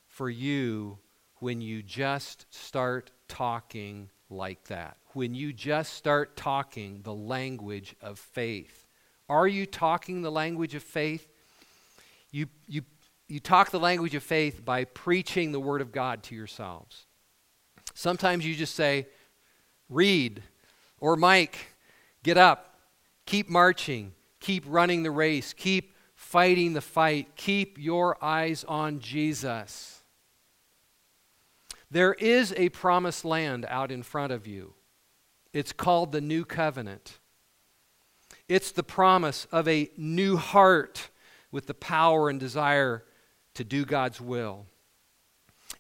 for 0.07 0.29
you 0.31 0.99
when 1.37 1.61
you 1.61 1.83
just 1.83 2.47
start 2.51 3.11
talking 3.29 4.11
like 4.31 4.65
that. 4.65 4.97
When 5.15 5.35
you 5.35 5.53
just 5.53 5.95
start 5.95 6.37
talking 6.37 7.01
the 7.03 7.15
language 7.15 7.95
of 8.01 8.19
faith. 8.19 8.88
Are 9.29 9.47
you 9.47 9.67
talking 9.67 10.23
the 10.23 10.31
language 10.31 10.75
of 10.75 10.83
faith? 10.83 11.27
You, 12.31 12.47
you 12.67 12.83
you 13.29 13.41
talk 13.41 13.71
the 13.71 13.79
language 13.79 14.15
of 14.15 14.23
faith 14.23 14.65
by 14.65 14.85
preaching 14.85 15.53
the 15.53 15.61
Word 15.61 15.83
of 15.83 15.93
God 15.93 16.23
to 16.25 16.35
yourselves. 16.35 17.05
Sometimes 17.95 18.47
you 18.47 18.55
just 18.55 18.75
say, 18.75 19.07
read, 19.91 20.43
or 20.99 21.15
Mike, 21.15 21.59
get 22.23 22.39
up, 22.39 22.79
keep 23.27 23.51
marching, 23.51 24.13
keep 24.41 24.65
running 24.67 25.03
the 25.03 25.11
race, 25.11 25.53
keep 25.53 25.95
fighting 26.15 26.73
the 26.73 26.81
fight, 26.81 27.37
keep 27.37 27.79
your 27.79 28.23
eyes 28.25 28.65
on 28.65 28.99
Jesus. 28.99 30.03
There 31.91 32.15
is 32.15 32.55
a 32.57 32.71
promised 32.71 33.27
land 33.27 33.67
out 33.69 33.91
in 33.91 34.03
front 34.03 34.33
of 34.33 34.47
you. 34.47 34.73
It's 35.53 35.73
called 35.73 36.13
the 36.13 36.21
New 36.21 36.45
Covenant. 36.45 37.19
It's 38.49 38.73
the 38.73 38.83
promise 38.83 39.47
of 39.53 39.69
a 39.69 39.91
new 39.97 40.37
heart 40.37 41.11
with 41.51 41.67
the 41.67 41.75
power 41.75 42.31
and 42.31 42.41
desire 42.41 43.05
to 43.55 43.65
do 43.65 43.85
God's 43.85 44.21
will. 44.21 44.67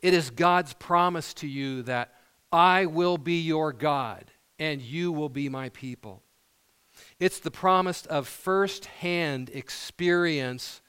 It 0.02 0.14
is 0.14 0.30
God's 0.30 0.74
promise 0.74 1.34
to 1.34 1.46
you 1.46 1.82
that 1.84 2.14
I 2.52 2.86
will 2.86 3.18
be 3.18 3.40
your 3.40 3.72
God 3.72 4.30
and 4.58 4.80
you 4.80 5.12
will 5.12 5.28
be 5.28 5.48
my 5.48 5.70
people. 5.70 6.22
It's 7.18 7.40
the 7.40 7.50
promise 7.50 8.06
of 8.06 8.28
firsthand 8.28 9.50
experience 9.52 10.80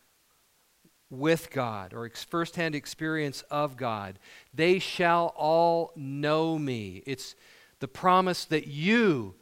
with 1.09 1.49
God 1.51 1.93
or 1.93 2.09
firsthand 2.09 2.75
experience 2.75 3.43
of 3.49 3.77
God. 3.77 4.19
They 4.53 4.79
shall 4.79 5.33
all 5.35 5.91
know 5.95 6.57
me. 6.57 7.03
It's 7.05 7.35
the 7.79 7.87
promise 7.87 8.45
that 8.45 8.67
you 8.67 9.35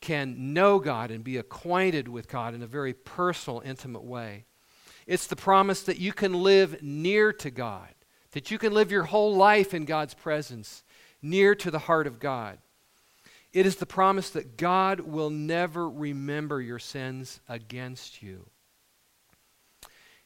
can 0.00 0.52
know 0.52 0.78
God 0.78 1.10
and 1.10 1.24
be 1.24 1.36
acquainted 1.36 2.08
with 2.08 2.28
God 2.28 2.54
in 2.54 2.62
a 2.62 2.66
very 2.66 2.92
personal, 2.92 3.62
intimate 3.64 4.04
way. 4.04 4.44
It's 5.06 5.26
the 5.26 5.36
promise 5.36 5.82
that 5.82 5.98
you 5.98 6.12
can 6.12 6.32
live 6.34 6.82
near 6.82 7.32
to 7.34 7.50
God, 7.50 7.94
that 8.32 8.50
you 8.50 8.58
can 8.58 8.74
live 8.74 8.90
your 8.90 9.04
whole 9.04 9.34
life 9.36 9.72
in 9.72 9.84
God's 9.84 10.14
presence, 10.14 10.84
near 11.22 11.54
to 11.54 11.70
the 11.70 11.80
heart 11.80 12.06
of 12.06 12.20
God. 12.20 12.58
It 13.52 13.64
is 13.64 13.76
the 13.76 13.86
promise 13.86 14.30
that 14.30 14.58
God 14.58 15.00
will 15.00 15.30
never 15.30 15.88
remember 15.88 16.60
your 16.60 16.78
sins 16.78 17.40
against 17.48 18.22
you. 18.22 18.46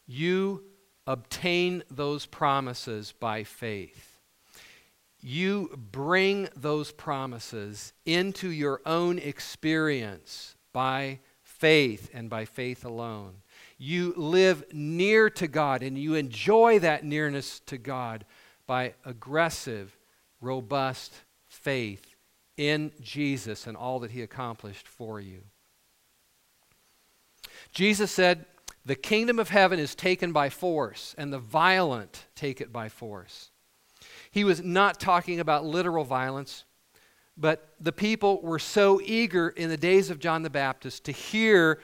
You 0.06 0.64
obtain 1.06 1.84
those 1.90 2.26
promises 2.26 3.12
by 3.12 3.44
faith. 3.44 4.09
You 5.22 5.76
bring 5.92 6.48
those 6.56 6.92
promises 6.92 7.92
into 8.06 8.48
your 8.48 8.80
own 8.86 9.18
experience 9.18 10.56
by 10.72 11.20
faith 11.42 12.10
and 12.14 12.30
by 12.30 12.44
faith 12.44 12.84
alone 12.84 13.42
you 13.80 14.12
live 14.14 14.62
near 14.74 15.30
to 15.30 15.48
God 15.48 15.82
and 15.82 15.96
you 15.96 16.14
enjoy 16.14 16.78
that 16.80 17.02
nearness 17.02 17.60
to 17.60 17.78
God 17.78 18.26
by 18.66 18.92
aggressive, 19.06 19.96
robust 20.42 21.14
faith 21.48 22.14
in 22.58 22.92
Jesus 23.00 23.66
and 23.66 23.78
all 23.78 23.98
that 24.00 24.10
he 24.10 24.20
accomplished 24.20 24.86
for 24.86 25.18
you. 25.18 25.40
Jesus 27.72 28.10
said, 28.10 28.44
The 28.84 28.94
kingdom 28.94 29.38
of 29.38 29.48
heaven 29.48 29.78
is 29.78 29.94
taken 29.94 30.30
by 30.30 30.50
force, 30.50 31.14
and 31.16 31.32
the 31.32 31.38
violent 31.38 32.26
take 32.34 32.60
it 32.60 32.70
by 32.70 32.90
force. 32.90 33.50
He 34.30 34.44
was 34.44 34.62
not 34.62 35.00
talking 35.00 35.40
about 35.40 35.64
literal 35.64 36.04
violence, 36.04 36.64
but 37.36 37.74
the 37.80 37.92
people 37.92 38.40
were 38.42 38.58
so 38.58 39.00
eager 39.02 39.48
in 39.48 39.68
the 39.68 39.76
days 39.76 40.10
of 40.10 40.20
John 40.20 40.42
the 40.42 40.50
Baptist 40.50 41.04
to 41.04 41.12
hear 41.12 41.80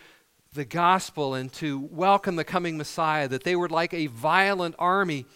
the 0.53 0.65
gospel 0.65 1.35
and 1.35 1.53
to 1.55 1.81
welcome 1.91 2.37
the 2.37 2.45
coming 2.45 2.77
Messiah 2.77 3.29
that 3.29 3.45
they 3.45 3.57
were 3.57 3.69
like 3.69 3.93
a 3.93 4.07
violent 4.07 4.75
army 4.79 5.27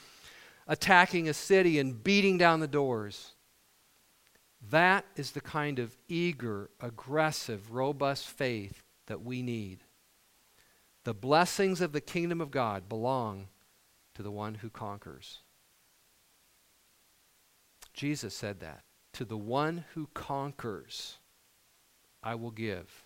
attacking 0.67 1.29
a 1.29 1.35
city 1.35 1.79
and 1.79 2.03
beating 2.03 2.39
down 2.39 2.61
the 2.61 2.69
doors. 2.69 3.33
That 4.71 5.05
is 5.17 5.33
the 5.33 5.41
kind 5.41 5.79
of 5.79 5.97
eager, 6.09 6.71
aggressive, 6.81 7.73
robust 7.73 8.29
faith 8.29 8.83
that 9.07 9.23
we 9.23 9.43
need. 9.43 9.81
The 11.05 11.15
blessings 11.15 11.81
of 11.81 11.93
the 11.93 12.01
kingdom 12.01 12.41
of 12.41 12.51
God 12.51 12.89
belong 12.89 13.49
to 14.15 14.23
the 14.23 14.31
one 14.31 14.55
who 14.57 14.71
conquers. 14.71 15.41
Jesus 17.93 18.35
said 18.35 18.61
that. 18.61 18.83
To 19.15 19.25
the 19.25 19.37
one 19.37 19.85
who 19.95 20.09
conquers, 20.15 21.19
I 22.23 22.35
will 22.35 22.51
give 22.51 23.05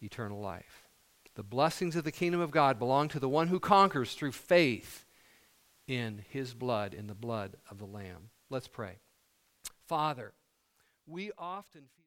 eternal 0.00 0.40
life. 0.40 0.88
The 1.34 1.42
blessings 1.42 1.94
of 1.94 2.04
the 2.04 2.12
kingdom 2.12 2.40
of 2.40 2.50
God 2.50 2.78
belong 2.78 3.08
to 3.08 3.20
the 3.20 3.28
one 3.28 3.48
who 3.48 3.60
conquers 3.60 4.14
through 4.14 4.32
faith 4.32 5.04
in 5.86 6.24
his 6.30 6.52
blood, 6.52 6.94
in 6.94 7.06
the 7.06 7.14
blood 7.14 7.56
of 7.70 7.78
the 7.78 7.86
Lamb. 7.86 8.30
Let's 8.50 8.68
pray. 8.68 8.98
Father, 9.86 10.32
we 11.06 11.30
often 11.38 11.82
feel 11.82 11.88